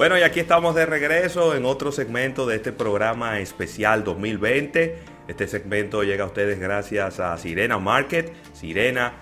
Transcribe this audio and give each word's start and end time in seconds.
Bueno, 0.00 0.16
y 0.16 0.22
aquí 0.22 0.40
estamos 0.40 0.74
de 0.74 0.86
regreso 0.86 1.54
en 1.54 1.66
otro 1.66 1.92
segmento 1.92 2.46
de 2.46 2.56
este 2.56 2.72
programa 2.72 3.38
especial 3.38 4.02
2020. 4.02 4.96
Este 5.28 5.46
segmento 5.46 6.02
llega 6.04 6.24
a 6.24 6.26
ustedes 6.26 6.58
gracias 6.58 7.20
a 7.20 7.36
Sirena 7.36 7.78
Market. 7.78 8.32
Sirena, 8.54 9.12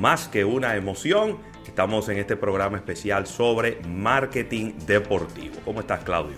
más 0.00 0.28
que 0.28 0.44
una 0.44 0.76
emoción. 0.76 1.38
Estamos 1.66 2.08
en 2.10 2.18
este 2.18 2.36
programa 2.36 2.76
especial 2.76 3.26
sobre 3.26 3.80
marketing 3.88 4.74
deportivo. 4.86 5.56
¿Cómo 5.64 5.80
estás, 5.80 6.04
Claudio? 6.04 6.36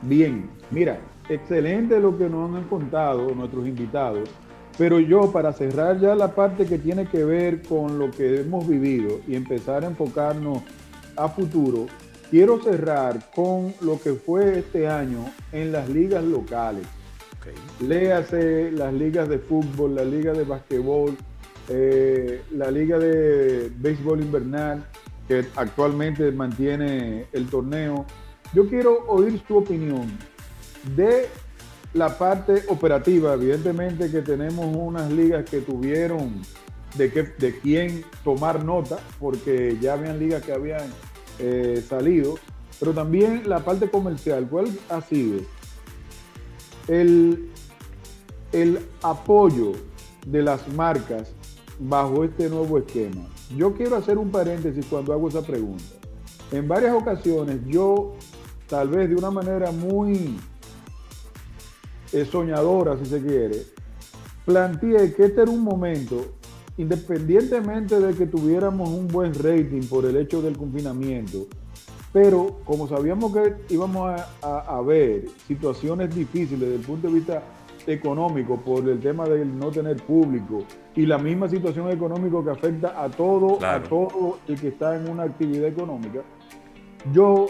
Bien, 0.00 0.50
mira, 0.72 0.98
excelente 1.28 2.00
lo 2.00 2.18
que 2.18 2.28
nos 2.28 2.52
han 2.56 2.64
contado 2.64 3.32
nuestros 3.36 3.68
invitados. 3.68 4.28
Pero 4.76 4.98
yo, 4.98 5.30
para 5.30 5.52
cerrar 5.52 6.00
ya 6.00 6.16
la 6.16 6.34
parte 6.34 6.66
que 6.66 6.76
tiene 6.76 7.06
que 7.06 7.24
ver 7.24 7.62
con 7.62 8.00
lo 8.00 8.10
que 8.10 8.40
hemos 8.40 8.66
vivido 8.66 9.20
y 9.28 9.36
empezar 9.36 9.84
a 9.84 9.86
enfocarnos 9.86 10.64
a 11.16 11.28
futuro, 11.28 11.86
quiero 12.32 12.62
cerrar 12.62 13.30
con 13.34 13.74
lo 13.82 14.00
que 14.00 14.14
fue 14.14 14.60
este 14.60 14.88
año 14.88 15.30
en 15.52 15.70
las 15.70 15.86
ligas 15.90 16.24
locales. 16.24 16.86
Léase 17.78 18.72
las 18.72 18.94
ligas 18.94 19.28
de 19.28 19.38
fútbol, 19.38 19.96
la 19.96 20.04
liga 20.04 20.32
de 20.32 20.44
basquetbol, 20.44 21.14
eh, 21.68 22.40
la 22.52 22.70
liga 22.70 22.98
de 22.98 23.70
béisbol 23.76 24.22
invernal, 24.22 24.82
que 25.28 25.44
actualmente 25.56 26.32
mantiene 26.32 27.26
el 27.34 27.50
torneo. 27.50 28.06
Yo 28.54 28.66
quiero 28.66 29.04
oír 29.08 29.38
su 29.46 29.58
opinión 29.58 30.06
de 30.96 31.28
la 31.92 32.16
parte 32.16 32.62
operativa, 32.68 33.34
evidentemente 33.34 34.10
que 34.10 34.22
tenemos 34.22 34.74
unas 34.74 35.12
ligas 35.12 35.44
que 35.50 35.60
tuvieron 35.60 36.40
de, 36.96 37.12
que, 37.12 37.24
de 37.24 37.58
quién 37.58 38.02
tomar 38.24 38.64
nota, 38.64 38.98
porque 39.20 39.76
ya 39.82 39.92
habían 39.92 40.18
ligas 40.18 40.42
que 40.42 40.52
habían 40.52 40.88
eh, 41.38 41.84
salido, 41.88 42.34
pero 42.78 42.92
también 42.92 43.48
la 43.48 43.64
parte 43.64 43.88
comercial, 43.88 44.48
¿cuál 44.48 44.66
ha 44.88 45.00
sido 45.00 45.40
el, 46.88 47.50
el 48.52 48.80
apoyo 49.02 49.72
de 50.26 50.42
las 50.42 50.66
marcas 50.74 51.32
bajo 51.78 52.24
este 52.24 52.48
nuevo 52.48 52.78
esquema? 52.78 53.28
Yo 53.56 53.74
quiero 53.74 53.96
hacer 53.96 54.18
un 54.18 54.30
paréntesis 54.30 54.84
cuando 54.86 55.12
hago 55.12 55.28
esa 55.28 55.42
pregunta. 55.42 55.84
En 56.50 56.68
varias 56.68 56.94
ocasiones 56.94 57.60
yo, 57.66 58.14
tal 58.68 58.88
vez 58.88 59.08
de 59.08 59.16
una 59.16 59.30
manera 59.30 59.70
muy 59.70 60.38
soñadora, 62.30 62.96
si 62.98 63.06
se 63.06 63.20
quiere, 63.22 63.62
planteé 64.44 65.14
que 65.14 65.24
este 65.24 65.42
era 65.42 65.50
un 65.50 65.62
momento, 65.62 66.34
independientemente 66.76 68.00
de 68.00 68.14
que 68.14 68.26
tuviéramos 68.26 68.88
un 68.88 69.08
buen 69.08 69.34
rating 69.34 69.82
por 69.88 70.04
el 70.04 70.16
hecho 70.16 70.40
del 70.40 70.56
confinamiento, 70.56 71.46
pero 72.12 72.60
como 72.64 72.88
sabíamos 72.88 73.32
que 73.32 73.54
íbamos 73.70 74.20
a, 74.42 74.80
ver 74.82 75.24
situaciones 75.46 76.14
difíciles 76.14 76.60
desde 76.60 76.74
el 76.76 76.82
punto 76.82 77.08
de 77.08 77.14
vista 77.14 77.42
económico 77.86 78.56
por 78.56 78.88
el 78.88 79.00
tema 79.00 79.24
del 79.24 79.58
no 79.58 79.70
tener 79.70 79.96
público 79.96 80.64
y 80.94 81.06
la 81.06 81.18
misma 81.18 81.48
situación 81.48 81.90
económica 81.90 82.42
que 82.44 82.50
afecta 82.50 83.02
a 83.02 83.08
todo, 83.08 83.64
a 83.64 83.82
todo 83.82 84.38
el 84.46 84.60
que 84.60 84.68
está 84.68 84.96
en 84.96 85.10
una 85.10 85.24
actividad 85.24 85.66
económica, 85.66 86.20
yo 87.12 87.46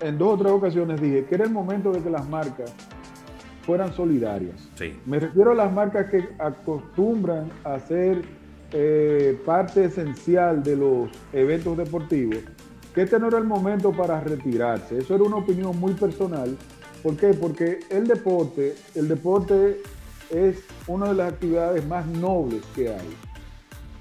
en 0.00 0.18
dos 0.18 0.34
o 0.34 0.38
tres 0.38 0.52
ocasiones 0.52 1.00
dije 1.00 1.24
que 1.24 1.34
era 1.34 1.44
el 1.44 1.50
momento 1.50 1.92
de 1.92 2.02
que 2.02 2.10
las 2.10 2.28
marcas 2.28 2.74
fueran 3.62 3.92
solidarias. 3.92 4.68
Me 5.04 5.18
refiero 5.18 5.52
a 5.52 5.54
las 5.54 5.72
marcas 5.72 6.06
que 6.10 6.28
acostumbran 6.38 7.50
a 7.64 7.78
ser 7.80 8.22
eh, 8.72 9.38
parte 9.44 9.84
esencial 9.84 10.62
de 10.62 10.76
los 10.76 11.10
eventos 11.32 11.76
deportivos, 11.76 12.38
que 12.94 13.02
este 13.02 13.18
no 13.18 13.28
era 13.28 13.38
el 13.38 13.44
momento 13.44 13.92
para 13.92 14.20
retirarse. 14.20 14.98
Eso 14.98 15.14
era 15.14 15.24
una 15.24 15.36
opinión 15.36 15.78
muy 15.78 15.94
personal. 15.94 16.56
¿Por 17.02 17.16
qué? 17.16 17.28
Porque 17.34 17.80
el 17.90 18.06
deporte, 18.06 18.74
el 18.94 19.08
deporte 19.08 19.80
es 20.30 20.58
una 20.86 21.08
de 21.08 21.14
las 21.14 21.32
actividades 21.32 21.86
más 21.86 22.06
nobles 22.06 22.62
que 22.74 22.88
hay. 22.88 23.16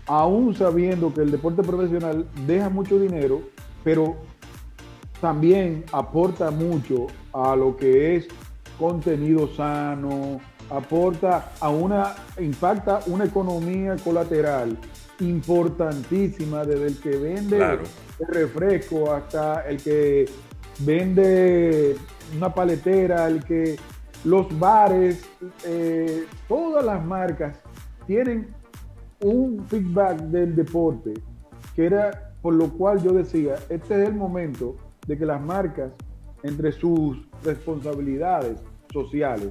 Aún 0.07 0.55
sabiendo 0.55 1.13
que 1.13 1.21
el 1.21 1.31
deporte 1.31 1.61
profesional 1.63 2.27
deja 2.45 2.69
mucho 2.69 2.99
dinero, 2.99 3.41
pero 3.83 4.15
también 5.21 5.83
aporta 5.91 6.51
mucho 6.51 7.07
a 7.33 7.55
lo 7.55 7.75
que 7.75 8.15
es 8.15 8.27
contenido 8.77 9.47
sano, 9.55 10.39
aporta 10.69 11.51
a 11.59 11.69
una, 11.69 12.15
impacta 12.39 12.99
una 13.07 13.25
economía 13.25 13.95
colateral 14.03 14.77
importantísima 15.19 16.65
desde 16.65 16.87
el 16.87 16.99
que 16.99 17.17
vende 17.17 17.57
el 17.57 18.27
refresco 18.27 19.13
hasta 19.13 19.61
el 19.67 19.81
que 19.81 20.25
vende 20.79 21.95
una 22.35 22.53
paletera, 22.53 23.27
el 23.27 23.43
que 23.43 23.77
los 24.23 24.47
bares, 24.57 25.23
eh, 25.65 26.25
todas 26.47 26.83
las 26.83 27.03
marcas 27.05 27.57
tienen 28.07 28.47
un 29.21 29.65
feedback 29.67 30.17
del 30.23 30.55
deporte, 30.55 31.13
que 31.75 31.85
era 31.85 32.33
por 32.41 32.53
lo 32.53 32.69
cual 32.69 33.01
yo 33.01 33.11
decía, 33.11 33.55
este 33.69 34.01
es 34.01 34.07
el 34.07 34.15
momento 34.15 34.75
de 35.07 35.17
que 35.17 35.25
las 35.25 35.41
marcas 35.41 35.91
entre 36.43 36.71
sus 36.71 37.27
responsabilidades 37.43 38.59
sociales 38.91 39.49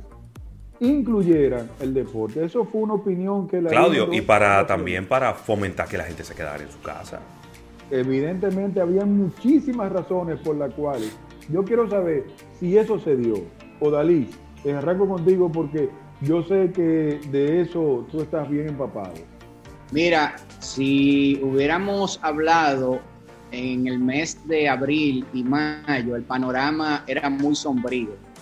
incluyeran 0.80 1.70
el 1.80 1.94
deporte. 1.94 2.44
Eso 2.44 2.64
fue 2.64 2.82
una 2.82 2.94
opinión 2.94 3.48
que 3.48 3.60
la... 3.62 3.70
Claudio, 3.70 4.12
y 4.12 4.20
para 4.20 4.66
también 4.66 5.06
para 5.06 5.34
fomentar 5.34 5.88
que 5.88 5.98
la 5.98 6.04
gente 6.04 6.24
se 6.24 6.34
quedara 6.34 6.62
en 6.62 6.70
su 6.70 6.80
casa. 6.80 7.20
Evidentemente 7.90 8.80
había 8.80 9.04
muchísimas 9.04 9.92
razones 9.92 10.40
por 10.40 10.56
las 10.56 10.72
cuales 10.74 11.16
yo 11.50 11.64
quiero 11.64 11.88
saber 11.88 12.24
si 12.58 12.76
eso 12.76 12.98
se 12.98 13.16
dio. 13.16 13.34
O 13.80 13.90
Dalí, 13.90 14.28
arranco 14.76 15.06
contigo 15.06 15.50
porque 15.50 15.90
yo 16.20 16.42
sé 16.42 16.70
que 16.72 17.20
de 17.30 17.60
eso 17.60 18.06
tú 18.10 18.22
estás 18.22 18.48
bien 18.48 18.68
empapado. 18.68 19.14
Mira, 19.92 20.36
si 20.60 21.38
hubiéramos 21.42 22.18
hablado 22.22 23.00
en 23.52 23.86
el 23.86 23.98
mes 23.98 24.38
de 24.48 24.68
abril 24.68 25.24
y 25.32 25.44
mayo, 25.44 26.16
el 26.16 26.22
panorama 26.22 27.04
era 27.06 27.28
muy 27.28 27.54
sombrío 27.54 28.33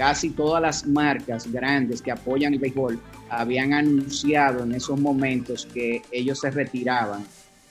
casi 0.00 0.30
todas 0.30 0.62
las 0.62 0.86
marcas 0.86 1.52
grandes 1.52 2.00
que 2.00 2.10
apoyan 2.10 2.54
el 2.54 2.58
béisbol 2.58 2.98
habían 3.28 3.74
anunciado 3.74 4.64
en 4.64 4.72
esos 4.72 4.98
momentos 4.98 5.68
que 5.74 6.00
ellos 6.10 6.40
se 6.40 6.50
retiraban 6.50 7.22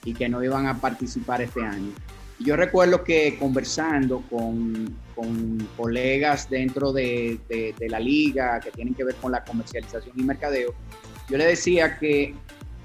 y 0.04 0.14
que 0.14 0.28
no 0.28 0.40
iban 0.40 0.68
a 0.68 0.80
participar 0.80 1.42
este 1.42 1.60
año. 1.60 1.90
yo 2.38 2.54
recuerdo 2.54 3.02
que 3.02 3.36
conversando 3.36 4.22
con, 4.30 4.96
colegas 5.76 6.48
dentro 6.48 6.92
de, 6.92 7.40
de, 7.48 7.88
la 7.88 7.98
liga 7.98 8.60
que 8.60 8.70
tienen 8.70 8.94
que 8.94 9.02
ver 9.02 9.16
con 9.16 9.32
la 9.32 9.42
comercialización 9.42 10.14
y 10.16 10.22
mercadeo, 10.22 10.72
yo 11.28 11.36
le 11.36 11.44
decía 11.44 11.98
que 11.98 12.32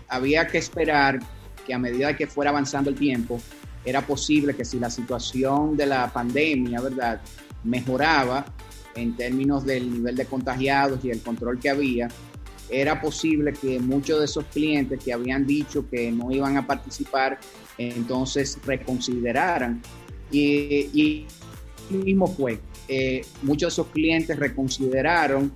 había 0.07 0.47
que 0.47 0.57
esperar 0.57 1.19
que 1.67 1.73
a 1.75 1.77
medida 1.77 2.17
que 2.17 2.25
fuera 2.25 2.49
avanzando 2.49 2.89
el 2.89 2.95
tiempo, 2.95 3.39
era 3.85 4.01
posible 4.01 4.55
que 4.55 4.65
si 4.65 4.79
la 4.79 4.89
situación 4.89 5.77
de 5.77 5.85
la 5.85 6.11
pandemia, 6.11 6.81
¿verdad?, 6.81 7.21
mejoraba, 7.63 8.45
en 8.95 9.15
términos 9.15 9.65
del 9.65 9.91
nivel 9.91 10.15
de 10.15 10.25
contagiados 10.25 11.03
y 11.03 11.11
el 11.11 11.21
control 11.21 11.59
que 11.59 11.69
había, 11.69 12.07
era 12.69 12.99
posible 12.99 13.53
que 13.53 13.79
muchos 13.79 14.19
de 14.19 14.25
esos 14.25 14.45
clientes 14.45 14.99
que 15.03 15.13
habían 15.13 15.45
dicho 15.45 15.87
que 15.89 16.11
no 16.11 16.31
iban 16.31 16.57
a 16.57 16.65
participar, 16.65 17.39
entonces 17.77 18.57
reconsideraran. 18.65 19.81
Y, 20.31 20.89
y 20.93 21.27
mismo 21.89 22.27
fue. 22.27 22.59
Eh, 22.87 23.23
muchos 23.43 23.75
de 23.75 23.81
esos 23.81 23.87
clientes 23.93 24.37
reconsideraron 24.37 25.51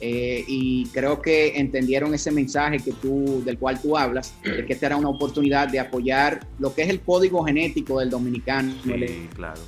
eh, 0.00 0.44
y 0.46 0.86
creo 0.86 1.20
que 1.20 1.58
entendieron 1.58 2.14
ese 2.14 2.30
mensaje 2.30 2.78
que 2.78 2.92
tú, 2.92 3.42
del 3.44 3.58
cual 3.58 3.80
tú 3.80 3.96
hablas, 3.96 4.34
de 4.42 4.64
que 4.64 4.72
esta 4.72 4.86
era 4.86 4.96
una 4.96 5.10
oportunidad 5.10 5.68
de 5.68 5.78
apoyar 5.78 6.46
lo 6.58 6.74
que 6.74 6.82
es 6.82 6.88
el 6.88 7.00
código 7.00 7.44
genético 7.44 8.00
del 8.00 8.08
dominicano. 8.08 8.72
Sí, 8.82 8.92
el 8.92 9.28
claro. 9.34 9.60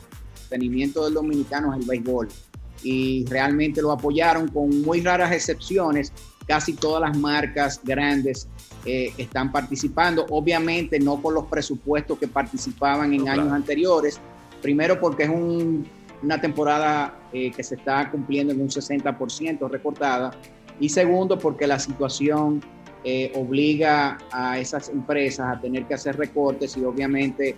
Tenimiento 0.49 1.05
del 1.05 1.15
dominicano 1.15 1.75
es 1.75 1.81
el 1.81 1.87
béisbol 1.87 2.29
y 2.82 3.25
realmente 3.26 3.81
lo 3.81 3.93
apoyaron 3.93 4.49
con 4.49 4.82
muy 4.82 5.00
raras 5.00 5.32
excepciones. 5.32 6.12
Casi 6.46 6.75
todas 6.75 7.00
las 7.00 7.17
marcas 7.17 7.81
grandes 7.84 8.49
eh, 8.84 9.12
están 9.17 9.52
participando, 9.52 10.26
obviamente 10.31 10.99
no 10.99 11.23
con 11.23 11.34
los 11.34 11.46
presupuestos 11.46 12.19
que 12.19 12.26
participaban 12.26 13.12
en 13.14 13.29
años 13.29 13.52
anteriores. 13.52 14.19
Primero 14.61 15.00
porque 15.00 15.25
es 15.25 15.31
una 15.31 16.40
temporada 16.40 17.17
eh, 17.32 17.50
que 17.52 17.62
se 17.62 17.76
está 17.76 18.11
cumpliendo 18.11 18.52
en 18.52 18.61
un 18.61 18.69
60% 18.69 19.70
recortada. 19.70 20.32
Y 20.81 20.88
segundo 20.88 21.38
porque 21.38 21.67
la 21.67 21.78
situación 21.78 22.61
eh, 23.05 23.32
obliga 23.37 24.19
a 24.32 24.58
esas 24.58 24.88
empresas 24.88 25.56
a 25.56 25.61
tener 25.61 25.87
que 25.87 25.94
hacer 25.94 26.17
recortes 26.17 26.76
y 26.76 26.85
obviamente 26.85 27.55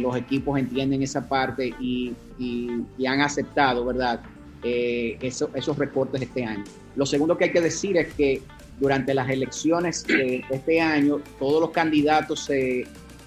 los 0.00 0.14
equipos 0.16 0.58
entienden 0.58 1.02
esa 1.02 1.26
parte 1.26 1.72
y, 1.80 2.12
y 2.38 3.06
han 3.06 3.22
aceptado, 3.22 3.86
¿verdad? 3.86 4.20
Eh, 4.62 5.18
esos 5.20 5.78
recortes 5.78 6.22
este 6.22 6.44
año. 6.44 6.64
Lo 6.96 7.06
segundo 7.06 7.36
que 7.36 7.44
hay 7.44 7.52
que 7.52 7.60
decir 7.60 7.96
es 7.96 8.12
que 8.14 8.42
durante 8.78 9.14
las 9.14 9.28
elecciones 9.28 10.04
de 10.04 10.44
este 10.50 10.80
año, 10.80 11.20
todos 11.38 11.60
los 11.60 11.70
candidatos 11.70 12.50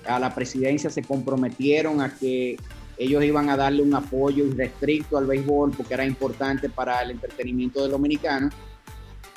a 0.08 0.20
la 0.20 0.34
presidencia 0.34 0.90
se 0.90 1.02
comprometieron 1.02 2.02
a 2.02 2.14
que 2.14 2.58
ellos 2.98 3.24
iban 3.24 3.50
a 3.50 3.58
darle 3.58 3.82
un 3.82 3.94
apoyo 3.94 4.46
irrestricto 4.46 5.18
al 5.18 5.26
béisbol 5.26 5.72
porque 5.72 5.94
era 5.94 6.06
importante 6.06 6.70
para 6.70 7.02
el 7.02 7.12
entretenimiento 7.12 7.82
del 7.82 7.92
dominicano. 7.92 8.50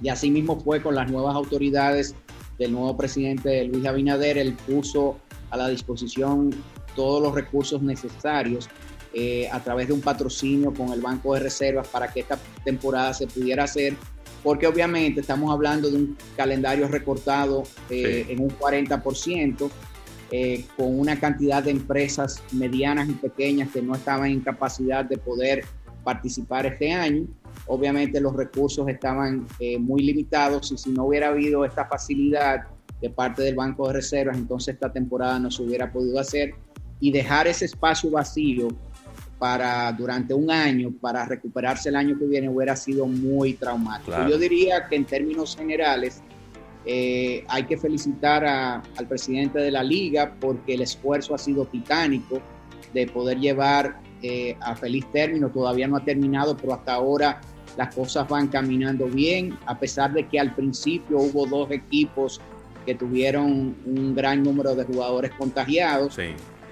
Y 0.01 0.09
así 0.09 0.31
mismo 0.31 0.61
fue 0.61 0.81
con 0.81 0.95
las 0.95 1.11
nuevas 1.11 1.35
autoridades 1.35 2.15
del 2.59 2.73
nuevo 2.73 2.97
presidente 2.97 3.65
Luis 3.65 3.85
Abinader. 3.87 4.39
Él 4.39 4.55
puso 4.67 5.19
a 5.51 5.57
la 5.57 5.69
disposición 5.69 6.51
todos 6.95 7.21
los 7.23 7.35
recursos 7.35 7.83
necesarios 7.83 8.69
eh, 9.15 9.49
a 9.51 9.63
través 9.63 9.89
de 9.89 9.95
un 9.95 10.01
patrocinio 10.01 10.73
con 10.73 10.93
el 10.93 11.01
Banco 11.01 11.35
de 11.35 11.41
Reservas 11.41 11.89
para 11.89 12.13
que 12.13 12.21
esta 12.21 12.39
temporada 12.65 13.15
se 13.15 13.27
pudiera 13.27 13.65
hacer, 13.65 13.95
porque 14.43 14.67
obviamente 14.67 15.21
estamos 15.21 15.51
hablando 15.51 15.91
de 15.91 15.97
un 15.97 16.17
calendario 16.37 16.87
recortado 16.89 17.63
eh, 17.89 18.27
en 18.29 18.41
un 18.41 18.51
40%, 18.51 19.71
eh, 20.31 20.65
con 20.77 20.99
una 20.99 21.19
cantidad 21.19 21.63
de 21.63 21.71
empresas 21.71 22.43
medianas 22.53 23.09
y 23.09 23.13
pequeñas 23.13 23.71
que 23.71 23.81
no 23.81 23.95
estaban 23.95 24.31
en 24.31 24.41
capacidad 24.41 25.05
de 25.05 25.17
poder 25.17 25.65
participar 26.05 26.67
este 26.67 26.93
año. 26.93 27.27
Obviamente 27.67 28.21
los 28.21 28.37
recursos 28.37 28.89
estaban 28.89 29.47
muy 29.81 30.03
limitados 30.03 30.71
y 30.73 30.79
si 30.79 30.91
no 30.91 31.05
hubiera 31.05 31.29
habido 31.29 31.65
esta 31.65 31.87
facilidad 31.87 32.67
de 33.01 33.11
parte 33.11 33.43
del 33.43 33.55
Banco 33.55 33.89
de 33.89 33.95
Reservas, 33.95 34.37
entonces 34.37 34.75
esta 34.75 34.93
temporada 34.93 35.39
no 35.39 35.51
se 35.51 35.63
hubiera 35.63 35.91
podido 35.91 36.19
hacer 36.19 36.55
y 37.01 37.13
dejar 37.13 37.47
ese 37.47 37.65
espacio 37.65 38.11
vacío 38.11 38.69
para 39.39 39.93
durante 39.93 40.35
un 40.35 40.51
año 40.51 40.93
para 41.01 41.25
recuperarse 41.25 41.89
el 41.89 41.97
año 41.97 42.19
que 42.19 42.27
viene 42.27 42.49
hubiera 42.49 42.75
sido 42.77 43.07
muy 43.07 43.55
traumático. 43.55 44.29
Yo 44.29 44.39
diría 44.39 44.87
que 44.89 44.97
en 44.97 45.05
términos 45.05 45.57
generales 45.57 46.21
eh, 46.85 47.45
hay 47.49 47.65
que 47.65 47.77
felicitar 47.77 48.45
al 48.45 49.07
presidente 49.09 49.59
de 49.59 49.71
la 49.71 49.83
liga 49.83 50.35
porque 50.41 50.75
el 50.75 50.83
esfuerzo 50.83 51.35
ha 51.35 51.39
sido 51.39 51.67
titánico 51.67 52.41
de 52.93 53.07
poder 53.07 53.39
llevar 53.39 54.01
eh, 54.23 54.57
a 54.61 54.75
feliz 54.75 55.05
término. 55.13 55.51
Todavía 55.51 55.87
no 55.87 55.97
ha 55.97 56.05
terminado, 56.05 56.57
pero 56.57 56.75
hasta 56.75 56.95
ahora 56.95 57.41
las 57.77 57.95
cosas 57.95 58.27
van 58.29 58.49
caminando 58.49 59.07
bien, 59.07 59.57
a 59.67 59.79
pesar 59.79 60.13
de 60.13 60.27
que 60.27 60.41
al 60.41 60.55
principio 60.55 61.19
hubo 61.19 61.47
dos 61.47 61.71
equipos 61.71 62.41
que 62.85 62.95
tuvieron 62.95 63.77
un 63.85 64.15
gran 64.15 64.43
número 64.43 64.75
de 64.75 64.85
jugadores 64.85 65.31
contagiados. 65.33 66.19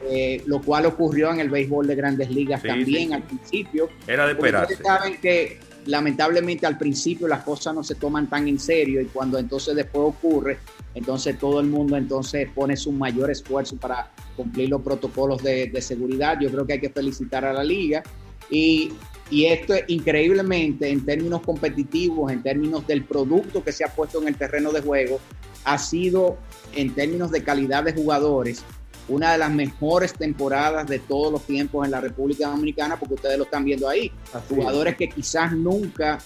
Eh, 0.04 0.42
lo 0.46 0.60
cual 0.60 0.86
ocurrió 0.86 1.32
en 1.32 1.40
el 1.40 1.50
béisbol 1.50 1.86
de 1.86 1.94
grandes 1.96 2.30
ligas 2.30 2.62
también 2.62 3.12
al 3.12 3.22
principio. 3.24 3.88
Era 4.06 4.26
de 4.26 4.32
esperarse. 4.32 4.74
Ustedes 4.74 4.86
saben 4.86 5.20
que 5.20 5.58
lamentablemente 5.86 6.66
al 6.66 6.78
principio 6.78 7.26
las 7.26 7.42
cosas 7.42 7.74
no 7.74 7.82
se 7.82 7.94
toman 7.94 8.28
tan 8.28 8.46
en 8.46 8.58
serio 8.58 9.00
y 9.00 9.06
cuando 9.06 9.38
entonces 9.38 9.74
después 9.74 10.14
ocurre, 10.16 10.58
entonces 10.94 11.38
todo 11.38 11.60
el 11.60 11.66
mundo 11.66 11.96
entonces 11.96 12.48
pone 12.54 12.76
su 12.76 12.92
mayor 12.92 13.30
esfuerzo 13.30 13.76
para 13.76 14.12
cumplir 14.36 14.68
los 14.68 14.82
protocolos 14.82 15.42
de, 15.42 15.68
de 15.68 15.80
seguridad. 15.80 16.38
Yo 16.40 16.50
creo 16.50 16.66
que 16.66 16.74
hay 16.74 16.80
que 16.80 16.90
felicitar 16.90 17.44
a 17.44 17.52
la 17.52 17.64
liga 17.64 18.02
y, 18.50 18.92
y 19.30 19.46
esto 19.46 19.74
increíblemente 19.88 20.88
en 20.88 21.04
términos 21.04 21.40
competitivos, 21.40 22.30
en 22.30 22.42
términos 22.42 22.86
del 22.86 23.04
producto 23.04 23.64
que 23.64 23.72
se 23.72 23.84
ha 23.84 23.88
puesto 23.88 24.20
en 24.22 24.28
el 24.28 24.36
terreno 24.36 24.72
de 24.72 24.82
juego, 24.82 25.20
ha 25.64 25.78
sido 25.78 26.36
en 26.74 26.94
términos 26.94 27.30
de 27.32 27.42
calidad 27.42 27.82
de 27.82 27.92
jugadores 27.92 28.62
una 29.08 29.32
de 29.32 29.38
las 29.38 29.50
mejores 29.50 30.14
temporadas 30.14 30.86
de 30.88 30.98
todos 30.98 31.32
los 31.32 31.42
tiempos 31.42 31.84
en 31.84 31.92
la 31.92 32.00
República 32.00 32.48
Dominicana, 32.48 32.98
porque 32.98 33.14
ustedes 33.14 33.38
lo 33.38 33.44
están 33.44 33.64
viendo 33.64 33.88
ahí. 33.88 34.10
Jugadores 34.48 34.96
que 34.96 35.08
quizás 35.08 35.52
nunca 35.52 36.18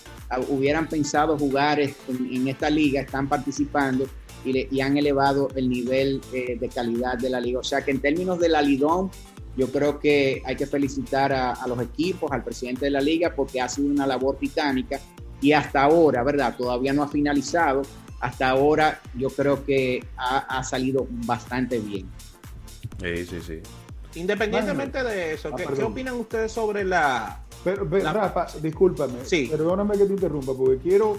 hubieran 0.49 0.89
pensado 0.89 1.37
jugar 1.37 1.81
en, 1.81 2.49
esta 2.49 2.71
liga 2.71 3.03
están 3.03 3.29
participando 3.29 4.07
y, 4.45 4.81
han 4.81 4.97
elevado 4.97 5.49
el 5.55 5.69
nivel 5.69 6.21
eh, 6.33 6.57
de 6.59 6.69
calidad 6.69 7.19
de 7.19 7.29
la 7.29 7.41
liga. 7.41 7.59
O 7.61 7.65
sea 7.65 7.83
que 7.83 7.91
en 7.91 8.01
términos 8.01 8.39
de 8.39 8.49
la 8.49 8.63
Lidón, 8.63 9.11
yo 9.57 9.71
creo 9.71 9.99
que 9.99 10.43
hay 10.47 10.57
que 10.57 10.67
felicitar 10.67 11.33
a, 11.33 11.67
los 11.67 11.81
equipos, 11.83 12.33
al 12.33 12.43
presidente 12.43 12.87
de 12.87 12.93
la 12.93 13.01
liga, 13.01 13.35
porque 13.35 13.61
ha 13.61 13.69
sido 13.69 13.91
una 13.91 14.07
labor 14.07 14.39
titánica 14.39 14.99
y 15.43 15.53
hasta 15.53 15.83
ahora, 15.83 16.23
¿verdad? 16.23 16.57
Todavía 16.57 16.95
no 16.95 17.03
ha 17.03 17.09
finalizado. 17.09 17.83
Hasta 18.21 18.51
ahora 18.51 19.01
yo 19.15 19.29
creo 19.31 19.65
que 19.65 20.05
ha 20.17 20.63
salido 20.63 21.07
bastante 21.11 21.79
bien. 21.79 22.07
Sí, 23.01 23.27
sí, 23.27 23.41
sí. 23.41 23.61
Independientemente 24.15 25.03
de 25.03 25.35
eso, 25.35 25.55
¿qué, 25.55 25.65
ah, 25.65 25.87
opinan 25.87 26.15
ustedes 26.15 26.53
sobre 26.53 26.85
la... 26.85 27.41
Pero, 27.63 27.85
Rafa, 27.85 28.47
discúlpame, 28.61 29.25
sí. 29.25 29.49
perdóname 29.51 29.97
que 29.97 30.07
te 30.07 30.13
interrumpa, 30.15 30.55
porque 30.55 30.79
quiero, 30.79 31.17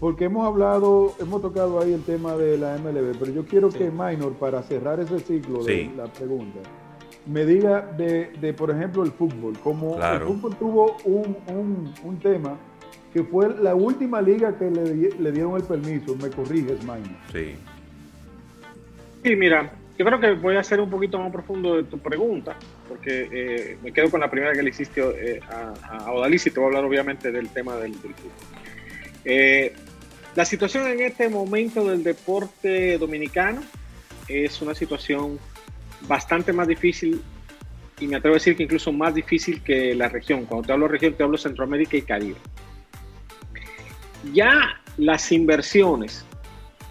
porque 0.00 0.24
hemos 0.24 0.46
hablado, 0.46 1.14
hemos 1.20 1.42
tocado 1.42 1.80
ahí 1.80 1.92
el 1.92 2.02
tema 2.02 2.34
de 2.36 2.56
la 2.56 2.78
MLB, 2.78 3.18
pero 3.18 3.30
yo 3.30 3.44
quiero 3.44 3.68
que 3.68 3.90
Minor, 3.90 4.32
para 4.34 4.62
cerrar 4.62 4.98
ese 5.00 5.20
ciclo 5.20 5.62
de 5.62 5.90
la 5.96 6.06
pregunta, 6.06 6.60
me 7.26 7.44
diga 7.44 7.82
de, 7.82 8.54
por 8.56 8.70
ejemplo, 8.70 9.02
el 9.02 9.12
fútbol, 9.12 9.58
como 9.58 10.02
el 10.02 10.20
fútbol 10.22 10.56
tuvo 10.56 10.96
un, 11.04 11.92
un, 12.02 12.18
tema 12.18 12.56
que 13.12 13.22
fue 13.22 13.54
la 13.60 13.74
última 13.74 14.22
liga 14.22 14.56
que 14.58 14.70
le, 14.70 15.10
le 15.10 15.32
dieron 15.32 15.54
el 15.56 15.62
permiso, 15.62 16.16
me 16.16 16.30
corriges, 16.30 16.82
Minor. 16.82 17.16
Sí. 17.30 17.56
Sí, 19.22 19.36
mira, 19.36 19.72
yo 19.96 20.04
creo 20.04 20.18
que 20.18 20.32
voy 20.32 20.56
a 20.56 20.64
ser 20.64 20.80
un 20.80 20.90
poquito 20.90 21.18
más 21.18 21.30
profundo 21.30 21.76
de 21.76 21.84
tu 21.84 21.98
pregunta, 21.98 22.56
porque 22.88 23.28
eh, 23.30 23.78
me 23.82 23.92
quedo 23.92 24.10
con 24.10 24.20
la 24.20 24.30
primera 24.30 24.52
que 24.52 24.62
le 24.62 24.70
hiciste 24.70 25.00
eh, 25.00 25.40
a, 25.48 25.72
a 26.10 26.28
y 26.28 26.38
te 26.38 26.50
voy 26.50 26.64
a 26.64 26.66
hablar 26.66 26.84
obviamente 26.84 27.30
del 27.30 27.48
tema 27.50 27.76
del, 27.76 27.94
fútbol. 27.94 28.32
Eh, 29.24 29.72
la 30.34 30.44
situación 30.44 30.88
en 30.88 31.00
este 31.00 31.28
momento 31.28 31.88
del 31.88 32.02
deporte 32.02 32.98
dominicano 32.98 33.62
es 34.26 34.60
una 34.60 34.74
situación 34.74 35.38
bastante 36.08 36.52
más 36.52 36.66
difícil 36.66 37.22
y 38.00 38.08
me 38.08 38.16
atrevo 38.16 38.34
a 38.34 38.38
decir 38.38 38.56
que 38.56 38.64
incluso 38.64 38.92
más 38.92 39.14
difícil 39.14 39.62
que 39.62 39.94
la 39.94 40.08
región. 40.08 40.44
Cuando 40.46 40.66
te 40.66 40.72
hablo 40.72 40.88
región, 40.88 41.14
te 41.14 41.22
hablo 41.22 41.38
Centroamérica 41.38 41.96
y 41.96 42.02
Caribe. 42.02 42.38
Ya 44.32 44.80
las 44.96 45.30
inversiones 45.30 46.24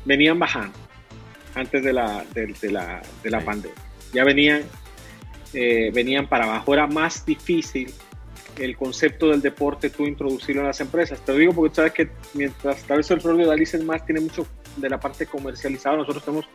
venían 0.06 0.40
bajando 0.40 0.83
antes 1.56 1.84
de 1.84 1.94
la, 1.94 2.26
de, 2.34 2.72
la, 2.72 3.02
de 3.24 3.30
la 3.30 3.42
pandemia. 3.42 3.78
Ya 4.14 4.24
venían, 4.24 4.64
eh, 5.54 5.92
venían 5.94 6.28
para 6.28 6.46
abajo. 6.46 6.74
Era 6.74 6.88
más 6.88 7.26
difícil 7.26 7.94
el 8.58 8.78
concepto 8.78 9.30
del 9.30 9.42
deporte 9.42 9.90
tú 9.90 10.06
introducirlo 10.06 10.62
en 10.62 10.68
las 10.68 10.82
empresas. 10.82 11.20
Te 11.22 11.32
lo 11.32 11.38
digo 11.40 11.54
porque 11.54 11.76
sabes 11.76 11.94
que 11.94 12.10
mientras 12.34 12.84
tal 12.84 12.98
vez 12.98 13.12
el 13.12 13.22
rol 13.22 13.38
de 13.38 13.52
Alice 13.52 13.78
más 13.80 14.06
tiene 14.06 14.22
mucho 14.22 14.46
de 14.78 14.90
la 14.90 15.00
parte 15.00 15.26
comercializada, 15.26 15.98
nosotros 15.98 16.24
tenemos 16.24 16.48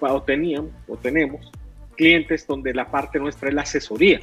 o 0.00 0.22
teníamos 0.22 0.72
o 0.88 0.96
tenemos 0.96 1.50
clientes 1.96 2.46
donde 2.46 2.72
la 2.72 2.90
parte 2.90 3.18
nuestra 3.18 3.48
es 3.48 3.54
la 3.54 3.62
asesoría. 3.62 4.20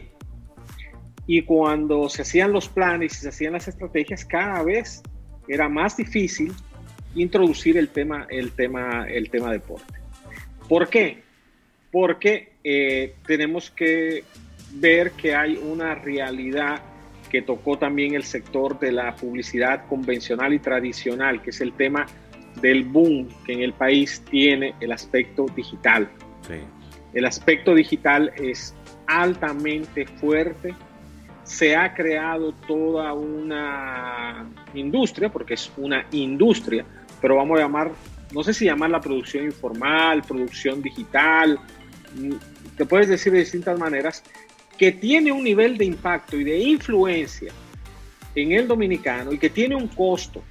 Y 1.27 1.43
cuando 1.43 2.09
se 2.09 2.21
hacían 2.21 2.51
los 2.53 2.69
planes 2.69 3.13
y 3.13 3.21
se 3.21 3.29
hacían 3.29 3.53
las 3.53 3.67
estrategias, 3.67 4.25
cada 4.25 4.63
vez 4.63 5.03
era 5.47 5.69
más 5.69 5.97
difícil 5.97 6.53
introducir 7.17 7.77
el 7.77 7.89
tema, 7.89 8.27
el 8.29 8.51
tema, 8.51 9.07
el 9.07 9.29
tema 9.29 9.51
deporte. 9.51 9.93
¿Por 10.67 10.89
qué? 10.89 11.21
Porque 11.91 12.53
eh, 12.63 13.15
tenemos 13.25 13.71
que 13.71 14.23
ver 14.73 15.11
que 15.11 15.35
hay 15.35 15.57
una 15.57 15.95
realidad 15.95 16.81
que 17.29 17.41
tocó 17.41 17.77
también 17.77 18.15
el 18.15 18.23
sector 18.23 18.79
de 18.79 18.91
la 18.91 19.15
publicidad 19.15 19.85
convencional 19.87 20.53
y 20.53 20.59
tradicional, 20.59 21.41
que 21.41 21.49
es 21.49 21.61
el 21.61 21.73
tema 21.73 22.05
del 22.61 22.83
boom 22.83 23.27
que 23.45 23.53
en 23.53 23.61
el 23.61 23.73
país 23.73 24.23
tiene 24.29 24.73
el 24.79 24.91
aspecto 24.91 25.45
digital. 25.55 26.09
El 27.13 27.25
aspecto 27.25 27.73
digital 27.73 28.31
es 28.37 28.73
altamente 29.05 30.05
fuerte. 30.05 30.73
Se 31.43 31.75
ha 31.75 31.93
creado 31.93 32.53
toda 32.67 33.13
una 33.13 34.49
industria, 34.73 35.29
porque 35.29 35.53
es 35.53 35.71
una 35.77 36.05
industria, 36.11 36.85
pero 37.21 37.35
vamos 37.35 37.59
a 37.59 37.63
llamar 37.63 37.91
no 38.31 38.43
sé 38.43 38.53
si 38.53 38.65
llamar 38.65 38.89
la 38.89 39.01
producción 39.01 39.45
informal, 39.45 40.21
producción 40.23 40.81
digital, 40.81 41.59
mm, 42.15 42.75
te 42.75 42.85
puedes 42.85 43.07
decir 43.07 43.31
de 43.31 43.39
distintas 43.39 43.79
maneras, 43.79 44.23
que 44.77 44.91
tiene 44.91 45.31
un 45.31 45.43
nivel 45.43 45.77
de 45.77 45.85
impacto 45.85 46.37
y 46.37 46.43
de 46.43 46.59
influencia 46.59 47.51
en 48.35 48.51
el 48.51 48.67
dominicano 48.67 49.31
y 49.31 49.37
que 49.37 49.49
tiene 49.49 49.75
un 49.75 49.87
costo 49.87 50.43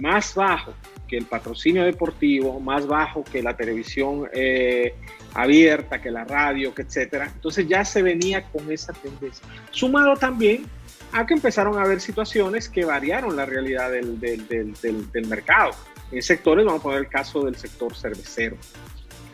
más 0.00 0.34
bajo 0.34 0.74
que 1.08 1.16
el 1.16 1.24
patrocinio 1.24 1.84
deportivo, 1.84 2.60
más 2.60 2.86
bajo 2.86 3.24
que 3.24 3.42
la 3.42 3.56
televisión 3.56 4.28
eh, 4.34 4.94
abierta, 5.32 6.02
que 6.02 6.10
la 6.10 6.24
radio, 6.24 6.74
que 6.74 6.82
etcétera. 6.82 7.30
Entonces 7.32 7.66
ya 7.68 7.84
se 7.84 8.02
venía 8.02 8.44
con 8.50 8.70
esa 8.70 8.92
tendencia. 8.92 9.46
Sumado 9.70 10.16
también 10.16 10.66
a 11.12 11.26
que 11.26 11.34
empezaron 11.34 11.78
a 11.78 11.82
haber 11.82 12.00
situaciones 12.00 12.68
que 12.68 12.84
variaron 12.84 13.36
la 13.36 13.46
realidad 13.46 13.90
del, 13.90 14.18
del, 14.20 14.46
del, 14.48 15.10
del 15.10 15.26
mercado. 15.26 15.72
En 16.12 16.22
sectores, 16.22 16.64
vamos 16.64 16.80
a 16.80 16.82
poner 16.82 17.00
el 17.00 17.08
caso 17.08 17.42
del 17.42 17.56
sector 17.56 17.94
cervecero, 17.94 18.56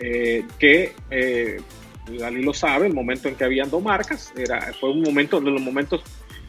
eh, 0.01 0.45
que 0.59 0.95
eh, 1.11 1.61
Dalí 2.19 2.43
lo 2.43 2.53
sabe, 2.53 2.87
el 2.87 2.95
momento 2.95 3.29
en 3.29 3.37
que 3.37 3.45
habían 3.45 3.71
dos 3.71 3.83
marcas, 3.83 4.33
era, 4.37 4.73
fue 4.81 4.91
un 4.91 5.03
momento 5.03 5.41
de 5.41 5.51
los 5.51 5.61
momentos 5.61 6.03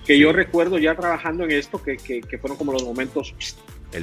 que 0.05 0.17
yo 0.17 0.33
recuerdo 0.33 0.77
ya 0.77 0.95
trabajando 0.95 1.43
en 1.43 1.51
esto, 1.51 1.81
que, 1.81 1.97
que, 1.97 2.37
fueron 2.37 2.57
como 2.57 2.73
los 2.73 2.83
momentos... 2.83 3.33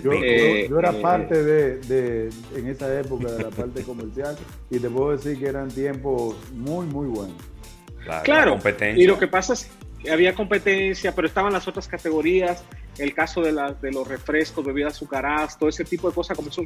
yo, 0.02 0.12
era 0.12 0.90
eh, 0.90 1.00
parte 1.02 1.42
de, 1.42 1.78
de, 1.80 2.30
en 2.54 2.66
esa 2.68 2.98
época, 2.98 3.32
de 3.32 3.42
la 3.42 3.50
parte 3.50 3.82
comercial, 3.82 4.36
y 4.70 4.78
te 4.78 4.88
puedo 4.88 5.16
decir 5.16 5.38
que 5.38 5.46
eran 5.46 5.68
tiempos 5.68 6.36
muy, 6.52 6.86
muy 6.86 7.06
buenos. 7.08 7.36
claro, 8.22 8.58
y 8.96 9.06
lo 9.06 9.18
que 9.18 9.26
pasa 9.26 9.52
es 9.54 9.64
que 9.64 9.79
había 10.08 10.34
competencia, 10.34 11.14
pero 11.14 11.26
estaban 11.26 11.52
las 11.52 11.66
otras 11.68 11.88
categorías, 11.88 12.64
el 12.98 13.14
caso 13.14 13.42
de, 13.42 13.52
la, 13.52 13.72
de 13.72 13.92
los 13.92 14.06
refrescos, 14.06 14.64
bebidas 14.64 14.94
azucaradas, 14.94 15.58
todo 15.58 15.68
ese 15.68 15.84
tipo 15.84 16.08
de 16.08 16.14
cosas 16.14 16.36
comenzó 16.36 16.62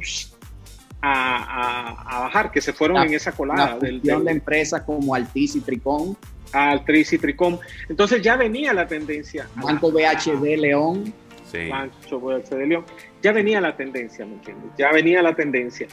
a, 1.01 2.17
a, 2.17 2.19
bajar, 2.21 2.51
que 2.51 2.61
se 2.61 2.73
fueron 2.73 2.97
en 3.05 3.13
esa 3.13 3.31
colada. 3.31 3.77
del, 3.77 4.01
de 4.01 4.31
empresas 4.31 4.81
como 4.83 5.13
Altis 5.13 5.55
y 5.55 5.61
Tricón. 5.61 6.17
Altis 6.51 7.13
y 7.13 7.17
Tricón. 7.17 7.59
Entonces 7.89 8.21
ya 8.21 8.35
venía 8.35 8.73
la 8.73 8.87
tendencia. 8.87 9.47
Banco 9.55 9.91
BHD 9.91 10.57
León. 10.57 11.13
Sí. 11.51 11.69
Banco 11.69 12.19
BHD 12.19 12.65
León. 12.67 12.85
Ya 13.21 13.31
venía 13.31 13.61
la 13.61 13.75
tendencia, 13.75 14.25
¿me 14.25 14.33
entiendes? 14.33 14.71
Ya 14.77 14.91
venía 14.91 15.21
la 15.21 15.35
tendencia. 15.35 15.87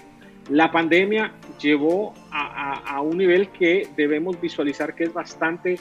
La 0.49 0.73
pandemia 0.73 1.33
llevó 1.61 2.15
a, 2.31 2.97
a, 2.97 3.01
un 3.01 3.19
nivel 3.19 3.49
que 3.51 3.89
debemos 3.97 4.41
visualizar 4.41 4.95
que 4.95 5.05
es 5.05 5.13
bastante 5.13 5.79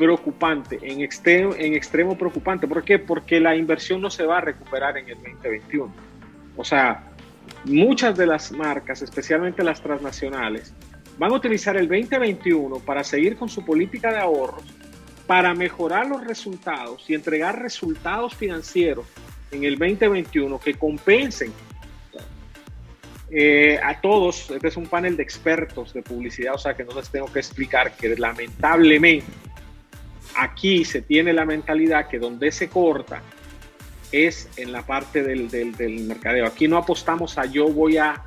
preocupante, 0.00 0.78
en 0.82 1.02
extremo, 1.02 1.54
en 1.54 1.74
extremo 1.74 2.16
preocupante. 2.16 2.66
¿Por 2.66 2.82
qué? 2.82 2.98
Porque 2.98 3.38
la 3.38 3.54
inversión 3.54 4.00
no 4.00 4.10
se 4.10 4.24
va 4.24 4.38
a 4.38 4.40
recuperar 4.40 4.96
en 4.96 5.10
el 5.10 5.16
2021. 5.16 5.92
O 6.56 6.64
sea, 6.64 7.04
muchas 7.64 8.16
de 8.16 8.26
las 8.26 8.50
marcas, 8.50 9.02
especialmente 9.02 9.62
las 9.62 9.82
transnacionales, 9.82 10.74
van 11.18 11.32
a 11.32 11.34
utilizar 11.34 11.76
el 11.76 11.86
2021 11.86 12.78
para 12.78 13.04
seguir 13.04 13.36
con 13.36 13.50
su 13.50 13.62
política 13.62 14.10
de 14.10 14.18
ahorros, 14.18 14.64
para 15.26 15.52
mejorar 15.54 16.06
los 16.06 16.26
resultados 16.26 17.04
y 17.08 17.14
entregar 17.14 17.60
resultados 17.60 18.34
financieros 18.34 19.06
en 19.50 19.64
el 19.64 19.78
2021 19.78 20.58
que 20.58 20.74
compensen 20.74 21.52
eh, 23.30 23.78
a 23.82 24.00
todos. 24.00 24.50
Este 24.50 24.68
es 24.68 24.76
un 24.78 24.86
panel 24.86 25.18
de 25.18 25.22
expertos 25.22 25.92
de 25.92 26.00
publicidad, 26.02 26.54
o 26.54 26.58
sea 26.58 26.72
que 26.74 26.84
no 26.84 26.94
les 26.94 27.10
tengo 27.10 27.30
que 27.30 27.38
explicar 27.40 27.94
que 27.96 28.16
lamentablemente 28.16 29.26
aquí 30.36 30.84
se 30.84 31.02
tiene 31.02 31.32
la 31.32 31.44
mentalidad 31.44 32.08
que 32.08 32.18
donde 32.18 32.52
se 32.52 32.68
corta 32.68 33.22
es 34.12 34.48
en 34.56 34.72
la 34.72 34.82
parte 34.82 35.22
del, 35.22 36.04
mercadeo. 36.06 36.46
Aquí 36.46 36.66
no 36.66 36.78
apostamos 36.78 37.38
a 37.38 37.46
yo 37.46 37.68
voy 37.68 37.98
a 37.98 38.24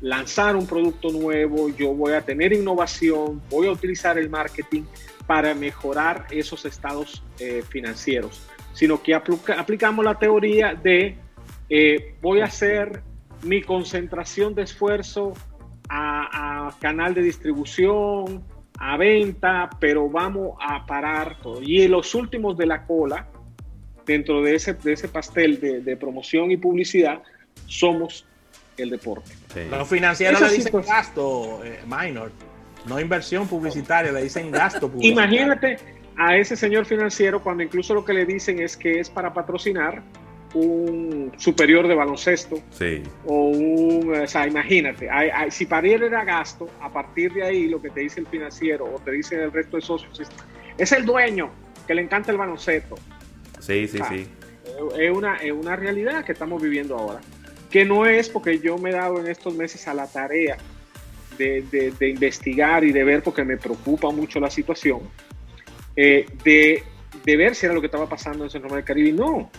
lanzar 0.00 0.54
un 0.54 0.66
producto 0.66 1.10
nuevo, 1.10 1.68
yo 1.70 1.94
voy 1.94 2.12
a 2.12 2.20
tener 2.20 2.52
innovación, 2.52 3.42
voy 3.50 3.66
a 3.66 3.72
utilizar 3.72 4.18
el 4.18 4.28
marketing 4.28 4.82
para 5.26 5.54
mejorar 5.54 6.26
esos 6.30 6.64
estados 6.66 7.22
eh, 7.38 7.62
financieros, 7.68 8.42
sino 8.74 9.02
que 9.02 9.14
aplicamos 9.14 10.04
la 10.04 10.18
teoría 10.18 10.74
de 10.74 11.16
eh, 11.70 12.14
voy 12.20 12.40
a 12.40 12.44
hacer 12.44 13.02
mi 13.42 13.62
concentración 13.62 14.54
de 14.54 14.62
esfuerzo 14.62 15.32
a, 15.88 16.68
a, 16.68 16.78
canal 16.78 17.14
de 17.14 17.22
distribución, 17.22 18.44
a 18.78 18.96
venta, 18.96 19.70
pero 19.78 20.08
vamos 20.08 20.56
a 20.60 20.84
parar 20.86 21.36
todo. 21.42 21.62
Y 21.62 21.82
en 21.82 21.92
los 21.92 22.14
últimos 22.14 22.56
de 22.56 22.66
la 22.66 22.86
cola, 22.86 23.26
dentro 24.04 24.42
de 24.42 24.54
ese, 24.54 24.74
de 24.74 24.92
ese 24.92 25.08
pastel 25.08 25.60
de, 25.60 25.96
promoción 25.96 26.50
y 26.50 26.56
publicidad 26.56 27.22
somos 27.66 28.26
el 28.76 28.90
deporte. 28.90 29.30
Los 29.70 29.88
financieros 29.88 30.40
le 30.40 30.50
dicen 30.50 30.82
gasto 30.82 31.64
eh, 31.64 31.80
minor, 31.86 32.32
no 32.86 33.00
inversión 33.00 33.46
publicitaria, 33.46 34.12
le 34.12 34.22
dicen 34.22 34.50
gasto 34.50 34.90
publicitario. 34.90 35.12
Imagínate 35.12 35.78
a 36.16 36.36
ese 36.36 36.56
señor 36.56 36.86
financiero 36.86 37.42
cuando 37.42 37.62
incluso 37.62 37.94
lo 37.94 38.04
que 38.04 38.12
le 38.12 38.26
dicen 38.26 38.60
es 38.60 38.76
que 38.76 39.00
es 39.00 39.08
para 39.08 39.32
patrocinar 39.32 40.02
un 40.54 41.32
superior 41.36 41.88
de 41.88 41.94
baloncesto 41.94 42.56
sí. 42.70 43.02
o 43.26 43.48
un, 43.48 44.14
o 44.14 44.26
sea, 44.26 44.46
imagínate, 44.46 45.08
si 45.50 45.66
para 45.66 45.88
él 45.88 46.04
era 46.04 46.24
gasto, 46.24 46.68
a 46.80 46.92
partir 46.92 47.32
de 47.32 47.42
ahí 47.42 47.68
lo 47.68 47.82
que 47.82 47.90
te 47.90 48.00
dice 48.00 48.20
el 48.20 48.26
financiero 48.26 48.84
o 48.84 49.00
te 49.00 49.10
dice 49.10 49.42
el 49.42 49.52
resto 49.52 49.76
de 49.76 49.82
socios 49.82 50.20
es, 50.20 50.28
es 50.78 50.92
el 50.92 51.04
dueño 51.04 51.50
que 51.86 51.94
le 51.94 52.02
encanta 52.02 52.30
el 52.30 52.38
baloncesto, 52.38 52.96
Sí, 53.64 53.88
sí, 53.88 53.98
sí. 54.10 54.26
Es 54.98 55.10
una, 55.10 55.36
es 55.36 55.52
una 55.52 55.74
realidad 55.74 56.24
que 56.24 56.32
estamos 56.32 56.60
viviendo 56.60 56.96
ahora. 56.96 57.20
Que 57.70 57.84
no 57.84 58.04
es 58.04 58.28
porque 58.28 58.58
yo 58.58 58.76
me 58.76 58.90
he 58.90 58.92
dado 58.92 59.18
en 59.20 59.26
estos 59.26 59.54
meses 59.54 59.88
a 59.88 59.94
la 59.94 60.06
tarea 60.06 60.58
de, 61.38 61.62
de, 61.98 62.08
investigar 62.08 62.84
y 62.84 62.92
de 62.92 63.04
ver, 63.04 63.22
porque 63.22 63.42
me 63.42 63.56
preocupa 63.56 64.10
mucho 64.10 64.38
la 64.38 64.50
situación, 64.50 65.00
eh, 65.96 66.26
de, 66.44 66.82
de, 67.24 67.36
ver 67.36 67.54
si 67.54 67.66
era 67.66 67.74
lo 67.74 67.80
que 67.80 67.86
estaba 67.86 68.08
pasando 68.08 68.44
en 68.44 68.50
Centro 68.50 68.74
del 68.74 68.84
Caribe. 68.84 69.12
No, 69.12 69.50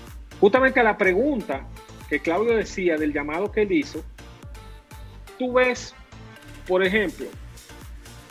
justamente 0.45 0.79
a 0.79 0.83
la 0.83 0.95
pregunta 0.95 1.65
que 2.07 2.19
Claudio 2.19 2.55
decía 2.55 2.97
del 2.97 3.11
llamado 3.11 3.51
que 3.51 3.63
él 3.63 3.71
hizo, 3.71 4.03
tú 5.39 5.53
ves, 5.53 5.95
por 6.67 6.85
ejemplo, 6.85 7.25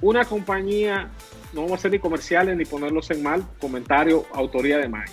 una 0.00 0.24
compañía, 0.24 1.10
no 1.52 1.62
vamos 1.62 1.72
a 1.72 1.74
hacer 1.74 1.90
ni 1.90 1.98
comerciales 1.98 2.56
ni 2.56 2.64
ponerlos 2.66 3.10
en 3.10 3.20
mal, 3.20 3.44
comentario, 3.58 4.26
autoría 4.32 4.78
de 4.78 4.88
Mike 4.88 5.10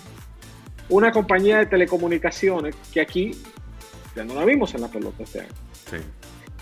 una 0.89 1.11
compañía 1.11 1.57
de 1.57 1.65
telecomunicaciones 1.65 2.75
que 2.93 3.01
aquí 3.01 3.31
ya 4.15 4.23
no 4.23 4.35
la 4.35 4.45
vimos 4.45 4.75
en 4.75 4.81
la 4.81 4.89
pelota 4.89 5.23
este 5.23 5.39
año. 5.39 5.49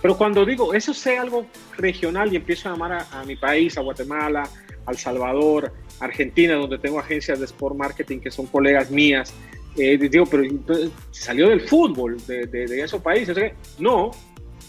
Pero 0.01 0.17
cuando 0.17 0.46
digo 0.46 0.74
eso 0.74 0.93
sea 0.93 1.22
algo 1.22 1.48
regional 1.75 2.31
y 2.31 2.38
empiezo 2.38 2.69
a 2.69 2.72
llamar 2.72 3.05
a, 3.12 3.24
mi 3.25 3.36
país, 3.36 3.77
a 3.77 3.81
Guatemala, 3.81 4.48
a 4.86 4.91
El 4.91 4.98
Salvador, 4.98 5.74
Argentina, 6.00 6.55
donde 6.55 6.77
tengo 6.77 6.98
agencias 6.98 7.39
de 7.39 7.46
sport 7.46 7.75
marketing 7.75 8.19
que 8.19 8.31
son 8.31 8.46
colegas 8.46 8.89
mías, 8.89 9.34
eh, 9.79 9.98
digo, 9.98 10.25
pero 10.25 10.43
salió 11.09 11.48
del 11.48 11.62
fútbol 11.62 12.17
de, 12.27 12.81
esos 12.83 13.01
países. 13.01 13.38
No, 13.79 14.12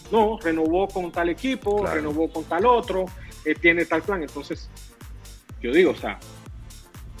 no, 0.09 0.39
renovó 0.41 0.87
con 0.87 1.11
tal 1.11 1.27
equipo, 1.27 1.85
renovó 1.85 2.31
con 2.31 2.45
tal 2.45 2.65
otro, 2.65 3.05
eh, 3.43 3.53
tiene 3.55 3.83
tal 3.83 4.03
plan. 4.03 4.21
Entonces, 4.21 4.69
yo 5.61 5.73
digo, 5.73 5.91
o 5.91 5.95
sea, 5.95 6.17